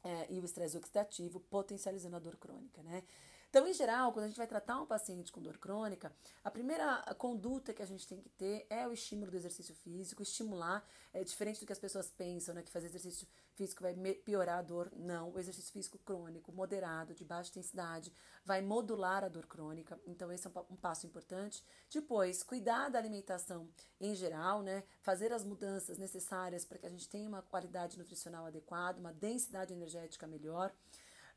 é, 0.02 0.26
e 0.28 0.40
o 0.40 0.44
estresse 0.44 0.76
oxidativo, 0.76 1.38
potencializando 1.38 2.16
a 2.16 2.18
dor 2.18 2.36
crônica, 2.36 2.82
né? 2.82 3.04
Então, 3.52 3.68
em 3.68 3.74
geral, 3.74 4.14
quando 4.14 4.24
a 4.24 4.28
gente 4.28 4.38
vai 4.38 4.46
tratar 4.46 4.80
um 4.80 4.86
paciente 4.86 5.30
com 5.30 5.38
dor 5.38 5.58
crônica, 5.58 6.10
a 6.42 6.50
primeira 6.50 7.02
conduta 7.18 7.74
que 7.74 7.82
a 7.82 7.86
gente 7.86 8.08
tem 8.08 8.18
que 8.18 8.30
ter 8.30 8.66
é 8.70 8.88
o 8.88 8.94
estímulo 8.94 9.30
do 9.30 9.36
exercício 9.36 9.74
físico, 9.74 10.22
estimular, 10.22 10.82
é 11.12 11.22
diferente 11.22 11.60
do 11.60 11.66
que 11.66 11.72
as 11.72 11.78
pessoas 11.78 12.08
pensam, 12.08 12.54
né, 12.54 12.62
que 12.62 12.72
fazer 12.72 12.86
exercício 12.86 13.28
físico 13.52 13.82
vai 13.82 13.94
piorar 14.24 14.60
a 14.60 14.62
dor. 14.62 14.90
Não, 14.96 15.30
o 15.30 15.38
exercício 15.38 15.70
físico 15.70 15.98
crônico, 15.98 16.50
moderado, 16.50 17.12
de 17.12 17.26
baixa 17.26 17.50
intensidade, 17.50 18.10
vai 18.42 18.62
modular 18.62 19.22
a 19.22 19.28
dor 19.28 19.46
crônica. 19.46 20.00
Então, 20.06 20.32
esse 20.32 20.46
é 20.46 20.50
um, 20.50 20.72
um 20.72 20.76
passo 20.76 21.06
importante. 21.06 21.62
Depois, 21.92 22.42
cuidar 22.42 22.88
da 22.88 22.98
alimentação 22.98 23.68
em 24.00 24.14
geral, 24.14 24.62
né, 24.62 24.82
fazer 25.02 25.30
as 25.30 25.44
mudanças 25.44 25.98
necessárias 25.98 26.64
para 26.64 26.78
que 26.78 26.86
a 26.86 26.90
gente 26.90 27.06
tenha 27.06 27.28
uma 27.28 27.42
qualidade 27.42 27.98
nutricional 27.98 28.46
adequada, 28.46 28.98
uma 28.98 29.12
densidade 29.12 29.74
energética 29.74 30.26
melhor. 30.26 30.72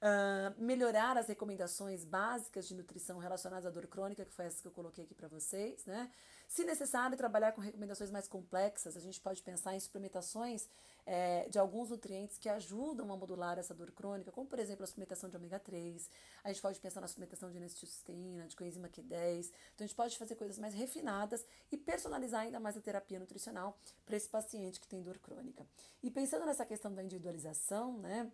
Uh, 0.06 0.54
melhorar 0.62 1.18
as 1.18 1.28
recomendações 1.28 2.06
básicas 2.06 2.68
de 2.68 2.76
nutrição 2.76 3.18
relacionadas 3.18 3.66
à 3.66 3.72
dor 3.72 3.88
crônica, 3.88 4.24
que 4.24 4.32
foi 4.32 4.46
essa 4.46 4.62
que 4.62 4.68
eu 4.68 4.72
coloquei 4.72 5.04
aqui 5.04 5.16
para 5.16 5.28
vocês, 5.28 5.84
né? 5.88 6.12
Se 6.48 6.64
necessário, 6.64 7.18
trabalhar 7.18 7.54
com 7.54 7.62
recomendações 7.62 8.12
mais 8.12 8.28
complexas, 8.28 8.96
a 8.96 9.00
gente 9.00 9.20
pode 9.20 9.42
pensar 9.42 9.74
em 9.76 9.80
suplementações 9.80 10.70
é, 11.08 11.50
de 11.50 11.58
alguns 11.58 11.90
nutrientes 11.90 12.38
que 12.38 12.48
ajudam 12.48 13.12
a 13.12 13.18
modular 13.18 13.58
essa 13.58 13.74
dor 13.74 13.90
crônica, 13.94 14.32
como 14.32 14.48
por 14.48 14.60
exemplo 14.60 14.84
a 14.84 14.88
suplementação 14.88 15.28
de 15.28 15.38
ômega 15.38 15.58
3, 15.58 16.08
a 16.44 16.50
gente 16.50 16.62
pode 16.62 16.80
pensar 16.80 17.02
na 17.02 17.08
suplementação 17.08 17.50
de 17.50 17.58
N-acetilcisteína, 17.58 18.48
de 18.48 18.56
coenzima 18.56 18.88
Q10, 18.88 19.52
então 19.74 19.86
a 19.86 19.88
gente 19.88 19.96
pode 19.96 20.20
fazer 20.20 20.36
coisas 20.36 20.60
mais 20.60 20.76
refinadas 20.76 21.44
e 21.72 21.78
personalizar 21.78 22.42
ainda 22.42 22.60
mais 22.60 22.78
a 22.78 22.82
terapia 22.82 23.18
nutricional 23.18 23.76
para 24.06 24.16
esse 24.16 24.30
paciente 24.30 24.80
que 24.80 24.88
tem 24.88 25.02
dor 25.02 25.18
crônica. 25.18 25.66
E 26.04 26.12
pensando 26.12 26.46
nessa 26.46 26.64
questão 26.64 26.94
da 26.94 27.04
individualização, 27.04 27.98
né, 27.98 28.32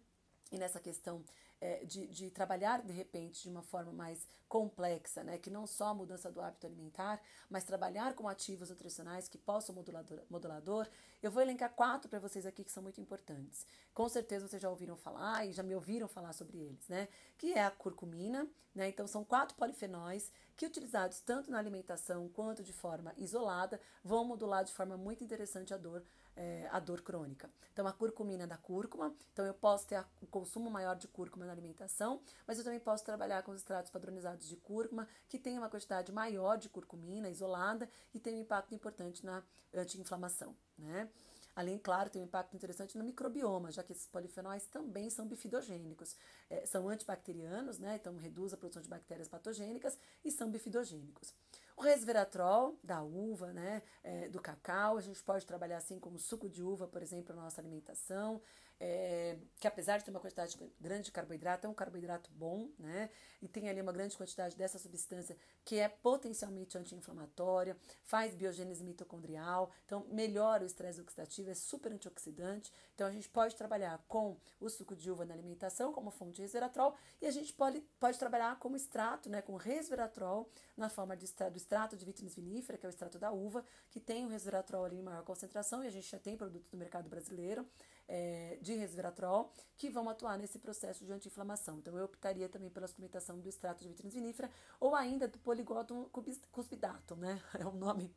e 0.51 0.57
nessa 0.57 0.79
questão 0.79 1.23
é, 1.61 1.85
de, 1.85 2.07
de, 2.07 2.31
trabalhar 2.31 2.81
de 2.81 2.91
repente 2.91 3.43
de 3.43 3.49
uma 3.49 3.61
forma 3.61 3.91
mais 3.91 4.27
complexa, 4.49 5.23
né? 5.23 5.37
que 5.37 5.51
não 5.51 5.67
só 5.67 5.89
a 5.89 5.93
mudança 5.93 6.31
do 6.31 6.41
hábito 6.41 6.65
alimentar, 6.65 7.21
mas 7.49 7.63
trabalhar 7.63 8.15
com 8.15 8.27
ativos 8.27 8.71
nutricionais 8.71 9.29
que 9.29 9.37
possam 9.37 9.75
modulador, 9.75 10.19
modulador. 10.29 10.87
Eu 11.21 11.29
vou 11.29 11.41
elencar 11.41 11.71
quatro 11.73 12.09
para 12.09 12.19
vocês 12.19 12.47
aqui 12.47 12.63
que 12.63 12.71
são 12.71 12.81
muito 12.81 12.99
importantes. 12.99 13.65
Com 13.93 14.09
certeza 14.09 14.47
vocês 14.47 14.61
já 14.61 14.69
ouviram 14.69 14.97
falar 14.97 15.45
e 15.45 15.53
já 15.53 15.61
me 15.61 15.75
ouviram 15.75 16.07
falar 16.07 16.33
sobre 16.33 16.57
eles, 16.57 16.87
né? 16.89 17.07
Que 17.37 17.53
é 17.53 17.63
a 17.63 17.69
curcumina, 17.69 18.47
né? 18.73 18.89
Então 18.89 19.05
são 19.05 19.23
quatro 19.23 19.55
polifenóis 19.55 20.31
que 20.57 20.65
utilizados 20.65 21.21
tanto 21.21 21.51
na 21.51 21.59
alimentação 21.59 22.27
quanto 22.29 22.63
de 22.63 22.73
forma 22.73 23.13
isolada 23.17 23.79
vão 24.03 24.25
modular 24.25 24.63
de 24.63 24.73
forma 24.73 24.97
muito 24.97 25.23
interessante 25.23 25.73
a 25.73 25.77
dor 25.77 26.03
é, 26.35 26.67
a 26.71 26.79
dor 26.79 27.01
crônica. 27.01 27.49
Então, 27.71 27.87
a 27.87 27.93
curcumina 27.93 28.45
da 28.45 28.57
cúrcuma, 28.57 29.15
então 29.31 29.45
eu 29.45 29.53
posso 29.53 29.87
ter 29.87 30.03
o 30.21 30.27
consumo 30.27 30.69
maior 30.69 30.95
de 30.95 31.07
cúrcuma 31.07 31.45
na 31.45 31.51
alimentação, 31.51 32.21
mas 32.45 32.57
eu 32.57 32.63
também 32.63 32.79
posso 32.79 33.03
trabalhar 33.03 33.43
com 33.43 33.51
os 33.51 33.57
extratos 33.57 33.91
padronizados 33.91 34.47
de 34.47 34.55
cúrcuma, 34.57 35.07
que 35.27 35.39
tem 35.39 35.57
uma 35.57 35.69
quantidade 35.69 36.11
maior 36.11 36.57
de 36.57 36.69
curcumina 36.69 37.29
isolada 37.29 37.89
e 38.13 38.19
tem 38.19 38.35
um 38.35 38.41
impacto 38.41 38.75
importante 38.75 39.25
na 39.25 39.43
anti-inflamação, 39.73 40.55
né? 40.77 41.09
Além, 41.55 41.77
claro, 41.77 42.09
tem 42.09 42.21
um 42.21 42.25
impacto 42.25 42.55
interessante 42.55 42.97
no 42.97 43.03
microbioma, 43.03 43.71
já 43.71 43.83
que 43.83 43.91
esses 43.91 44.07
polifenóis 44.07 44.65
também 44.67 45.09
são 45.09 45.27
bifidogênicos. 45.27 46.15
É, 46.49 46.65
são 46.65 46.87
antibacterianos, 46.87 47.77
né? 47.77 47.97
Então 47.99 48.15
reduz 48.15 48.53
a 48.53 48.57
produção 48.57 48.81
de 48.81 48.87
bactérias 48.87 49.27
patogênicas 49.27 49.97
e 50.23 50.31
são 50.31 50.49
bifidogênicos. 50.49 51.33
O 51.81 51.83
resveratrol 51.83 52.77
da 52.83 53.01
uva, 53.01 53.51
né, 53.51 53.81
é, 54.03 54.29
do 54.29 54.39
cacau, 54.39 54.97
a 54.97 55.01
gente 55.01 55.23
pode 55.23 55.47
trabalhar 55.47 55.77
assim 55.77 55.97
como 55.99 56.19
suco 56.19 56.47
de 56.47 56.61
uva, 56.61 56.87
por 56.87 57.01
exemplo, 57.01 57.35
na 57.35 57.41
nossa 57.41 57.59
alimentação 57.59 58.39
é, 58.83 59.37
que 59.59 59.67
apesar 59.67 59.99
de 59.99 60.05
ter 60.05 60.09
uma 60.09 60.19
quantidade 60.19 60.57
grande 60.79 61.03
de 61.03 61.11
carboidrato, 61.11 61.67
é 61.67 61.69
um 61.69 61.73
carboidrato 61.73 62.31
bom, 62.33 62.67
né? 62.79 63.11
E 63.39 63.47
tem 63.47 63.69
ali 63.69 63.79
uma 63.79 63.91
grande 63.91 64.17
quantidade 64.17 64.55
dessa 64.55 64.79
substância 64.79 65.37
que 65.63 65.77
é 65.77 65.87
potencialmente 65.87 66.75
anti-inflamatória, 66.79 67.77
faz 68.03 68.33
biogênese 68.33 68.83
mitocondrial, 68.83 69.71
então 69.85 70.07
melhora 70.09 70.63
o 70.63 70.65
estresse 70.65 70.99
oxidativo, 70.99 71.51
é 71.51 71.53
super 71.53 71.91
antioxidante. 71.91 72.73
Então 72.95 73.05
a 73.05 73.11
gente 73.11 73.29
pode 73.29 73.55
trabalhar 73.55 74.03
com 74.07 74.35
o 74.59 74.67
suco 74.67 74.95
de 74.95 75.11
uva 75.11 75.25
na 75.25 75.35
alimentação 75.35 75.93
como 75.93 76.09
fonte 76.09 76.37
de 76.37 76.41
resveratrol 76.41 76.95
e 77.21 77.27
a 77.27 77.31
gente 77.31 77.53
pode, 77.53 77.81
pode 77.99 78.17
trabalhar 78.17 78.57
como 78.57 78.75
extrato, 78.75 79.29
né, 79.29 79.43
com 79.43 79.57
resveratrol 79.57 80.49
na 80.75 80.89
forma 80.89 81.15
de, 81.15 81.27
do 81.51 81.57
extrato 81.57 81.95
de 81.95 82.03
vitínis 82.03 82.33
vinífera, 82.33 82.79
que 82.79 82.85
é 82.87 82.89
o 82.89 82.91
extrato 82.91 83.19
da 83.19 83.31
uva, 83.31 83.63
que 83.91 83.99
tem 83.99 84.25
o 84.25 84.29
resveratrol 84.29 84.85
ali 84.85 84.97
em 84.97 85.03
maior 85.03 85.23
concentração 85.23 85.83
e 85.83 85.87
a 85.87 85.91
gente 85.91 86.09
já 86.09 86.17
tem 86.17 86.35
produtos 86.35 86.71
no 86.71 86.79
mercado 86.79 87.07
brasileiro 87.07 87.63
é, 88.07 88.57
de 88.61 88.70
resveratrol 88.77 89.51
que 89.75 89.89
vão 89.89 90.09
atuar 90.09 90.37
nesse 90.37 90.59
processo 90.59 91.05
de 91.05 91.11
anti-inflamação. 91.11 91.77
Então, 91.77 91.97
eu 91.97 92.05
optaria 92.05 92.49
também 92.49 92.69
pela 92.69 92.87
suplementação 92.87 93.39
do 93.39 93.47
extrato 93.47 93.81
de 93.81 93.89
vitrinas 93.89 94.13
vinífera 94.13 94.49
ou 94.79 94.95
ainda 94.95 95.27
do 95.27 95.37
Polygotum 95.39 96.09
cuspidatum, 96.51 97.15
né? 97.15 97.41
É 97.59 97.65
um 97.65 97.73
nome 97.73 98.13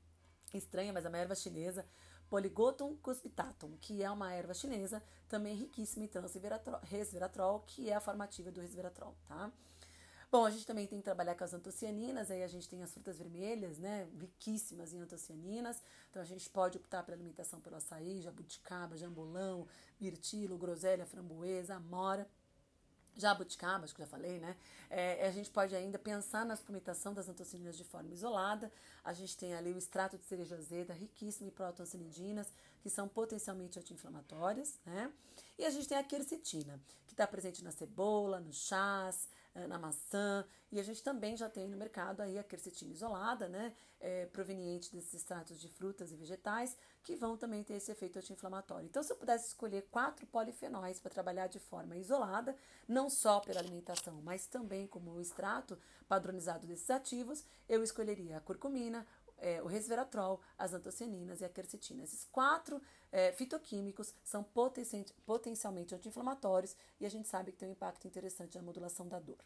estranho, 0.53 0.93
mas 0.93 1.05
é 1.05 1.09
uma 1.09 1.19
erva 1.19 1.35
chinesa. 1.35 1.87
Polygotum 2.29 2.97
cuspitatum, 2.97 3.77
que 3.81 4.03
é 4.03 4.11
uma 4.11 4.33
erva 4.33 4.55
chinesa 4.55 5.03
também 5.29 5.55
riquíssima 5.55 6.05
em 6.05 6.09
transresveratrol, 6.09 7.61
que 7.67 7.91
é 7.91 7.95
a 7.95 8.01
formativa 8.01 8.51
do 8.51 8.61
resveratrol, 8.61 9.15
tá? 9.27 9.53
Bom, 10.35 10.47
a 10.47 10.51
gente 10.51 10.67
também 10.67 10.85
tem 10.85 10.99
que 10.99 11.05
trabalhar 11.05 11.37
com 11.37 11.45
as 11.45 11.55
antocianinas, 11.55 12.29
aí 12.29 12.43
a 12.43 12.49
gente 12.49 12.69
tem 12.69 12.83
as 12.83 12.91
frutas 12.91 13.17
vermelhas, 13.19 13.79
né, 13.79 14.09
riquíssimas 14.19 14.93
em 14.93 14.99
antocianinas. 14.99 15.81
Então 16.11 16.21
a 16.21 16.25
gente 16.25 16.51
pode 16.51 16.77
optar 16.77 17.05
pela 17.05 17.17
alimentação 17.17 17.61
pelo 17.61 17.77
açaí, 17.77 18.21
jabuticaba, 18.21 18.97
jambolão, 18.97 19.65
mirtilo, 20.01 20.59
groselha, 20.59 21.07
framboesa, 21.07 21.77
amora. 21.77 22.29
jabuticaba, 23.17 23.85
acho 23.85 23.95
que 23.95 24.01
já 24.01 24.09
falei, 24.09 24.41
né? 24.41 24.57
É, 24.91 25.25
a 25.25 25.31
gente 25.31 25.49
pode 25.51 25.73
ainda 25.77 26.01
pensar 26.01 26.45
na 26.45 26.57
suplementação 26.57 27.15
das 27.15 27.29
antocianinas 27.29 27.77
de 27.77 27.85
forma 27.85 28.13
isolada. 28.13 28.73
A 29.05 29.13
gente 29.13 29.37
tem 29.37 29.55
ali 29.55 29.73
o 29.73 29.79
extrato 29.79 30.19
de 30.19 30.25
cereja 30.25 30.57
azeda, 30.57 30.93
riquíssimo 30.93 31.47
em 31.47 31.53
protoncinidinas, 31.53 32.53
que 32.83 32.91
são 32.91 33.07
potencialmente 33.07 33.79
anti-inflamatórias, 33.79 34.81
né? 34.85 35.13
E 35.57 35.65
a 35.65 35.71
gente 35.71 35.87
tem 35.87 35.97
a 35.97 36.03
quercetina, 36.03 36.81
que 37.07 37.13
está 37.13 37.25
presente 37.25 37.63
na 37.63 37.71
cebola, 37.71 38.41
no 38.41 38.53
chás, 38.53 39.29
na 39.69 39.79
maçã. 39.79 40.45
E 40.71 40.81
a 40.81 40.83
gente 40.83 41.03
também 41.03 41.37
já 41.37 41.49
tem 41.49 41.69
no 41.69 41.77
mercado 41.77 42.21
aí 42.21 42.39
a 42.39 42.43
quercetina 42.43 42.93
isolada, 42.93 43.49
né? 43.49 43.75
É, 44.01 44.27
proveniente 44.27 44.93
desses 44.93 45.15
extratos 45.15 45.59
de 45.61 45.69
frutas 45.69 46.13
e 46.13 46.17
vegetais, 46.17 46.77
que 47.03 47.17
vão 47.17 47.37
também 47.37 47.63
ter 47.63 47.75
esse 47.75 47.91
efeito 47.91 48.19
anti-inflamatório. 48.19 48.85
Então, 48.85 49.03
se 49.03 49.13
eu 49.13 49.17
pudesse 49.17 49.49
escolher 49.49 49.87
quatro 49.91 50.27
polifenóis 50.27 51.01
para 51.01 51.11
trabalhar 51.11 51.47
de 51.47 51.59
forma 51.59 51.97
isolada, 51.97 52.55
não 52.87 53.09
só 53.09 53.41
pela 53.41 53.61
alimentação, 53.61 54.21
mas 54.23 54.47
também 54.47 54.87
como 54.87 55.13
o 55.13 55.21
extrato 55.21 55.79
padronizado 56.07 56.67
desses 56.67 56.91
ativos, 56.91 57.45
eu 57.69 57.83
escolheria 57.83 58.37
a 58.37 58.41
curcumina, 58.41 59.07
é, 59.39 59.63
o 59.63 59.67
resveratrol, 59.67 60.41
as 60.59 60.73
antocianinas 60.73 61.41
e 61.41 61.45
a 61.45 61.49
quercetina. 61.49 62.03
Esses 62.03 62.25
quatro 62.25 62.81
é, 63.11 63.33
fitoquímicos 63.33 64.15
são 64.23 64.43
potencialmente 64.45 65.95
anti-inflamatórios 65.95 66.77
e 67.01 67.07
a 67.07 67.09
gente 67.09 67.29
sabe 67.29 67.53
que 67.53 67.59
tem 67.59 67.69
um 67.69 67.73
impacto 67.73 68.07
interessante 68.07 68.57
na 68.57 68.63
modulação 68.63 69.09
da 69.09 69.19
dor. 69.19 69.39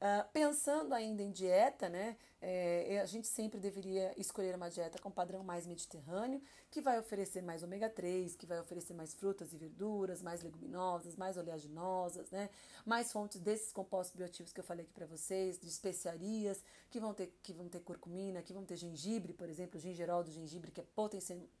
Uh, 0.00 0.26
pensando 0.32 0.94
ainda 0.94 1.22
em 1.22 1.30
dieta, 1.30 1.86
né, 1.86 2.16
é, 2.40 3.00
a 3.02 3.04
gente 3.04 3.28
sempre 3.28 3.60
deveria 3.60 4.14
escolher 4.16 4.54
uma 4.54 4.70
dieta 4.70 4.98
com 4.98 5.10
padrão 5.10 5.44
mais 5.44 5.66
mediterrâneo, 5.66 6.40
que 6.70 6.80
vai 6.80 6.98
oferecer 6.98 7.42
mais 7.42 7.62
ômega 7.62 7.86
3, 7.90 8.34
que 8.34 8.46
vai 8.46 8.58
oferecer 8.58 8.94
mais 8.94 9.12
frutas 9.12 9.52
e 9.52 9.58
verduras, 9.58 10.22
mais 10.22 10.42
leguminosas, 10.42 11.16
mais 11.16 11.36
oleaginosas, 11.36 12.30
né, 12.30 12.48
mais 12.86 13.12
fontes 13.12 13.38
desses 13.40 13.72
compostos 13.72 14.16
bioativos 14.16 14.54
que 14.54 14.60
eu 14.60 14.64
falei 14.64 14.86
aqui 14.86 14.94
para 14.94 15.04
vocês, 15.04 15.58
de 15.58 15.68
especiarias, 15.68 16.64
que 16.88 16.98
vão, 16.98 17.12
ter, 17.12 17.38
que 17.42 17.52
vão 17.52 17.68
ter 17.68 17.80
curcumina, 17.80 18.40
que 18.40 18.54
vão 18.54 18.64
ter 18.64 18.76
gengibre, 18.76 19.34
por 19.34 19.50
exemplo, 19.50 19.78
o 19.78 19.80
gingerol 19.82 20.24
do 20.24 20.30
gengibre, 20.30 20.70
que 20.70 20.80
é 20.80 20.84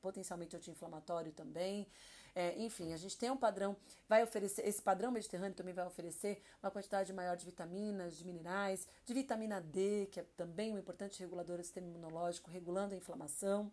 potencialmente 0.00 0.56
anti-inflamatório 0.56 1.32
também. 1.32 1.86
É, 2.34 2.56
enfim, 2.58 2.92
a 2.92 2.96
gente 2.96 3.16
tem 3.18 3.30
um 3.30 3.36
padrão, 3.36 3.76
vai 4.08 4.22
oferecer, 4.22 4.66
esse 4.66 4.80
padrão 4.80 5.10
mediterrâneo 5.10 5.54
também 5.54 5.74
vai 5.74 5.86
oferecer 5.86 6.42
uma 6.62 6.70
quantidade 6.70 7.12
maior 7.12 7.36
de 7.36 7.44
vitaminas, 7.44 8.16
de 8.16 8.24
minerais, 8.24 8.86
de 9.04 9.14
vitamina 9.14 9.60
D, 9.60 10.08
que 10.10 10.20
é 10.20 10.24
também 10.36 10.72
um 10.72 10.78
importante 10.78 11.20
regulador 11.20 11.56
do 11.56 11.62
sistema 11.62 11.88
imunológico, 11.88 12.50
regulando 12.50 12.94
a 12.94 12.96
inflamação. 12.96 13.70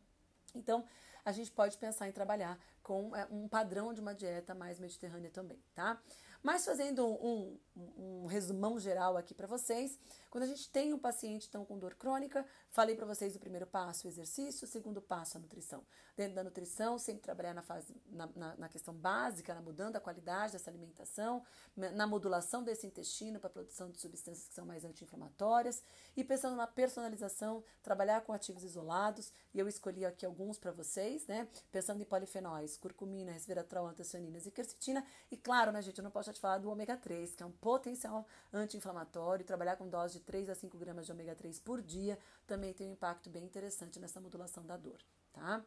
Então, 0.56 0.86
a 1.24 1.32
gente 1.32 1.52
pode 1.52 1.78
pensar 1.78 2.08
em 2.08 2.12
trabalhar 2.12 2.58
com 2.82 3.16
é, 3.16 3.28
um 3.30 3.48
padrão 3.48 3.94
de 3.94 4.00
uma 4.00 4.16
dieta 4.16 4.56
mais 4.56 4.80
mediterrânea 4.80 5.30
também, 5.30 5.60
tá? 5.76 6.02
Mas 6.48 6.64
fazendo 6.64 7.06
um, 7.06 7.60
um, 7.76 8.24
um 8.24 8.26
resumão 8.26 8.80
geral 8.80 9.18
aqui 9.18 9.34
para 9.34 9.46
vocês, 9.46 10.00
quando 10.30 10.46
a 10.46 10.48
gente 10.48 10.70
tem 10.70 10.94
um 10.94 10.98
paciente 10.98 11.46
então 11.50 11.66
com 11.66 11.78
dor 11.78 11.96
crônica, 11.96 12.46
falei 12.70 12.96
para 12.96 13.06
vocês 13.06 13.36
o 13.36 13.40
primeiro 13.40 13.68
passo, 13.68 14.08
o 14.08 14.10
exercício, 14.10 14.64
o 14.64 14.68
segundo 14.70 15.02
passo, 15.02 15.38
a 15.38 15.42
nutrição. 15.42 15.84
Dentro 16.16 16.36
da 16.36 16.44
nutrição, 16.46 16.98
sempre 16.98 17.22
trabalhar 17.22 17.54
na, 17.54 17.62
fase, 17.62 17.94
na, 18.06 18.30
na, 18.34 18.56
na 18.56 18.70
questão 18.70 18.94
básica, 18.94 19.54
na 19.54 19.62
mudando 19.62 19.98
a 19.98 20.00
qualidade 20.00 20.54
dessa 20.54 20.70
alimentação, 20.70 21.44
na 21.76 22.08
modulação 22.08 22.64
desse 22.64 22.88
intestino 22.88 23.40
para 23.40 23.50
a 23.50 23.54
produção 23.54 23.92
de 23.92 24.00
substâncias 24.00 24.48
que 24.48 24.54
são 24.54 24.66
mais 24.66 24.86
anti-inflamatórias 24.86 25.84
e 26.16 26.24
pensando 26.24 26.56
na 26.56 26.66
personalização, 26.66 27.64
trabalhar 27.84 28.22
com 28.22 28.32
ativos 28.32 28.64
isolados, 28.64 29.34
e 29.54 29.60
eu 29.60 29.68
escolhi 29.68 30.06
aqui 30.06 30.26
alguns 30.26 30.58
para 30.58 30.72
vocês, 30.72 31.28
né? 31.28 31.48
Pensando 31.72 32.02
em 32.02 32.06
polifenóis, 32.06 32.78
curcumina, 32.78 33.34
resveratrol, 33.34 33.88
antocianinas 33.88 34.46
e 34.46 34.52
quercetina, 34.52 35.06
e 35.30 35.36
claro, 35.36 35.72
né, 35.72 35.82
gente, 35.82 35.98
eu 35.98 36.04
não 36.04 36.12
posso 36.12 36.30
de 36.38 36.42
falar 36.42 36.60
do 36.60 36.70
ômega 36.70 36.96
3, 36.96 37.36
que 37.36 37.44
é 37.44 37.46
um 37.46 37.52
potencial 37.52 38.26
anti-inflamatório, 38.54 39.46
trabalhar 39.46 39.76
com 39.76 39.90
dose 39.90 40.20
de 40.20 40.20
3 40.22 40.50
a 40.50 40.56
5 40.56 40.78
gramas 40.78 41.06
de 41.06 41.12
ômega 41.12 41.36
3 41.36 41.60
por 41.60 41.82
dia 41.82 42.18
também 42.46 42.74
tem 42.74 42.90
um 42.90 42.94
impacto 42.94 43.30
bem 43.30 43.44
interessante 43.44 44.00
nessa 44.00 44.22
modulação 44.22 44.66
da 44.66 44.78
dor, 44.78 45.00
tá? 45.34 45.64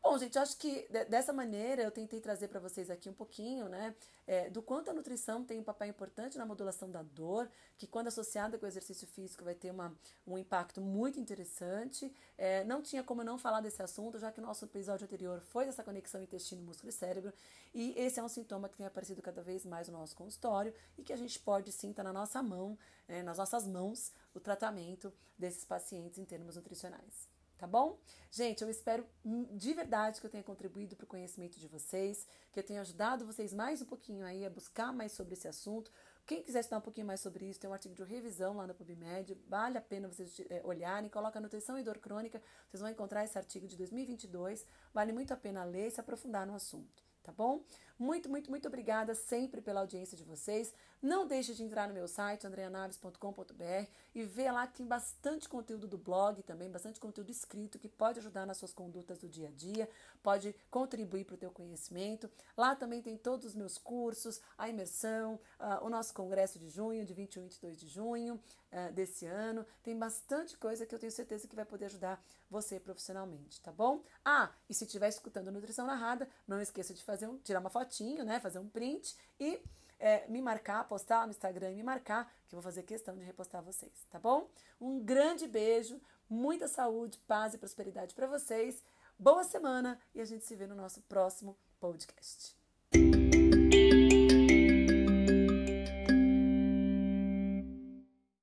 Bom, 0.00 0.16
gente, 0.16 0.38
acho 0.38 0.56
que 0.56 0.88
dessa 1.08 1.32
maneira 1.32 1.82
eu 1.82 1.90
tentei 1.90 2.20
trazer 2.20 2.48
para 2.48 2.60
vocês 2.60 2.88
aqui 2.88 3.10
um 3.10 3.12
pouquinho, 3.12 3.68
né, 3.68 3.94
é, 4.26 4.48
do 4.48 4.62
quanto 4.62 4.90
a 4.90 4.94
nutrição 4.94 5.44
tem 5.44 5.58
um 5.58 5.62
papel 5.64 5.88
importante 5.88 6.38
na 6.38 6.46
modulação 6.46 6.90
da 6.90 7.02
dor, 7.02 7.50
que 7.76 7.86
quando 7.86 8.06
associada 8.06 8.56
com 8.56 8.64
o 8.64 8.68
exercício 8.68 9.06
físico 9.08 9.44
vai 9.44 9.54
ter 9.54 9.70
uma, 9.70 9.94
um 10.26 10.38
impacto 10.38 10.80
muito 10.80 11.18
interessante. 11.18 12.12
É, 12.38 12.64
não 12.64 12.80
tinha 12.80 13.02
como 13.02 13.24
não 13.24 13.36
falar 13.36 13.60
desse 13.60 13.82
assunto, 13.82 14.18
já 14.18 14.30
que 14.30 14.40
o 14.40 14.42
nosso 14.42 14.64
episódio 14.64 15.04
anterior 15.04 15.40
foi 15.40 15.66
dessa 15.66 15.82
conexão 15.82 16.22
intestino, 16.22 16.62
músculo 16.62 16.90
e 16.90 16.92
cérebro, 16.92 17.32
e 17.74 17.92
esse 17.98 18.20
é 18.20 18.22
um 18.22 18.28
sintoma 18.28 18.68
que 18.68 18.76
tem 18.76 18.86
aparecido 18.86 19.20
cada 19.20 19.42
vez 19.42 19.66
mais 19.66 19.88
no 19.88 19.98
nosso 19.98 20.16
consultório 20.16 20.72
e 20.96 21.02
que 21.02 21.12
a 21.12 21.16
gente 21.16 21.38
pode 21.40 21.72
sim 21.72 21.90
estar 21.90 22.04
tá 22.04 22.12
na 22.12 22.18
nossa 22.18 22.42
mão, 22.42 22.78
é, 23.08 23.22
nas 23.22 23.38
nossas 23.38 23.66
mãos, 23.66 24.12
o 24.32 24.40
tratamento 24.40 25.12
desses 25.36 25.64
pacientes 25.64 26.18
em 26.18 26.24
termos 26.24 26.56
nutricionais 26.56 27.37
tá 27.58 27.66
bom? 27.66 27.98
Gente, 28.30 28.62
eu 28.62 28.70
espero 28.70 29.04
de 29.24 29.74
verdade 29.74 30.20
que 30.20 30.26
eu 30.26 30.30
tenha 30.30 30.44
contribuído 30.44 30.94
para 30.94 31.04
o 31.04 31.08
conhecimento 31.08 31.58
de 31.58 31.66
vocês, 31.66 32.26
que 32.52 32.60
eu 32.60 32.62
tenha 32.62 32.80
ajudado 32.80 33.26
vocês 33.26 33.52
mais 33.52 33.82
um 33.82 33.84
pouquinho 33.84 34.24
aí 34.24 34.46
a 34.46 34.50
buscar 34.50 34.92
mais 34.92 35.12
sobre 35.12 35.34
esse 35.34 35.48
assunto. 35.48 35.90
Quem 36.24 36.42
quiser 36.42 36.60
estudar 36.60 36.78
um 36.78 36.82
pouquinho 36.82 37.06
mais 37.06 37.20
sobre 37.20 37.46
isso, 37.46 37.58
tem 37.58 37.68
um 37.68 37.72
artigo 37.72 37.94
de 37.94 38.04
revisão 38.04 38.54
lá 38.54 38.66
na 38.66 38.74
PubMed, 38.74 39.34
vale 39.48 39.76
a 39.76 39.80
pena 39.80 40.08
vocês 40.08 40.38
é, 40.48 40.60
olharem, 40.64 41.10
coloca 41.10 41.40
nutrição 41.40 41.78
e 41.78 41.82
dor 41.82 41.98
crônica, 41.98 42.40
vocês 42.68 42.80
vão 42.80 42.90
encontrar 42.90 43.24
esse 43.24 43.36
artigo 43.36 43.66
de 43.66 43.76
2022, 43.76 44.64
vale 44.94 45.12
muito 45.12 45.32
a 45.32 45.36
pena 45.36 45.64
ler 45.64 45.88
e 45.88 45.90
se 45.90 46.00
aprofundar 46.00 46.46
no 46.46 46.54
assunto, 46.54 47.02
tá 47.28 47.32
bom? 47.36 47.62
Muito, 47.98 48.30
muito, 48.30 48.48
muito 48.48 48.68
obrigada 48.68 49.14
sempre 49.14 49.60
pela 49.60 49.80
audiência 49.80 50.16
de 50.16 50.24
vocês. 50.24 50.72
Não 51.02 51.26
deixe 51.26 51.52
de 51.52 51.62
entrar 51.62 51.86
no 51.86 51.92
meu 51.92 52.08
site, 52.08 52.46
andreanaves.com.br 52.46 53.86
e 54.14 54.24
ver 54.24 54.50
lá 54.50 54.66
que 54.66 54.78
tem 54.78 54.86
bastante 54.86 55.48
conteúdo 55.48 55.86
do 55.86 55.98
blog 55.98 56.42
também, 56.42 56.70
bastante 56.70 56.98
conteúdo 56.98 57.30
escrito 57.30 57.78
que 57.78 57.88
pode 57.88 58.18
ajudar 58.20 58.46
nas 58.46 58.56
suas 58.56 58.72
condutas 58.72 59.18
do 59.18 59.28
dia 59.28 59.48
a 59.48 59.50
dia, 59.50 59.88
pode 60.22 60.54
contribuir 60.70 61.24
para 61.24 61.34
o 61.34 61.38
teu 61.38 61.50
conhecimento. 61.50 62.30
Lá 62.56 62.74
também 62.74 63.02
tem 63.02 63.16
todos 63.16 63.46
os 63.46 63.54
meus 63.54 63.76
cursos, 63.76 64.40
a 64.56 64.68
imersão, 64.68 65.34
uh, 65.60 65.84
o 65.84 65.90
nosso 65.90 66.14
congresso 66.14 66.58
de 66.58 66.70
junho, 66.70 67.04
de 67.04 67.12
21 67.12 67.42
e 67.42 67.44
22 67.44 67.76
de 67.76 67.88
junho 67.88 68.40
uh, 68.72 68.92
desse 68.92 69.26
ano. 69.26 69.64
Tem 69.82 69.96
bastante 69.96 70.56
coisa 70.56 70.86
que 70.86 70.94
eu 70.94 70.98
tenho 70.98 71.12
certeza 71.12 71.46
que 71.46 71.56
vai 71.56 71.64
poder 71.64 71.86
ajudar 71.86 72.22
você 72.50 72.78
profissionalmente, 72.80 73.60
tá 73.60 73.72
bom? 73.72 74.02
Ah, 74.24 74.50
e 74.68 74.74
se 74.74 74.84
estiver 74.84 75.08
escutando 75.08 75.50
Nutrição 75.50 75.86
Narrada, 75.86 76.28
não 76.46 76.60
esqueça 76.60 76.94
de 76.94 77.02
fazer 77.04 77.26
um, 77.26 77.38
tirar 77.38 77.60
uma 77.60 77.70
fotinho, 77.70 78.24
né? 78.24 78.40
Fazer 78.40 78.58
um 78.58 78.68
print 78.68 79.16
e 79.38 79.62
é, 79.98 80.26
me 80.28 80.40
marcar, 80.40 80.86
postar 80.88 81.26
no 81.26 81.30
Instagram 81.30 81.72
e 81.72 81.76
me 81.76 81.82
marcar, 81.82 82.32
que 82.48 82.54
eu 82.54 82.60
vou 82.60 82.62
fazer 82.62 82.82
questão 82.84 83.16
de 83.16 83.24
repostar 83.24 83.62
vocês, 83.62 84.06
tá 84.10 84.18
bom? 84.18 84.48
Um 84.80 85.00
grande 85.00 85.46
beijo, 85.46 86.00
muita 86.28 86.68
saúde, 86.68 87.18
paz 87.26 87.54
e 87.54 87.58
prosperidade 87.58 88.14
para 88.14 88.26
vocês. 88.26 88.82
Boa 89.18 89.42
semana 89.42 89.98
e 90.14 90.20
a 90.20 90.24
gente 90.24 90.44
se 90.44 90.54
vê 90.54 90.66
no 90.66 90.76
nosso 90.76 91.00
próximo 91.02 91.56
podcast. 91.80 92.56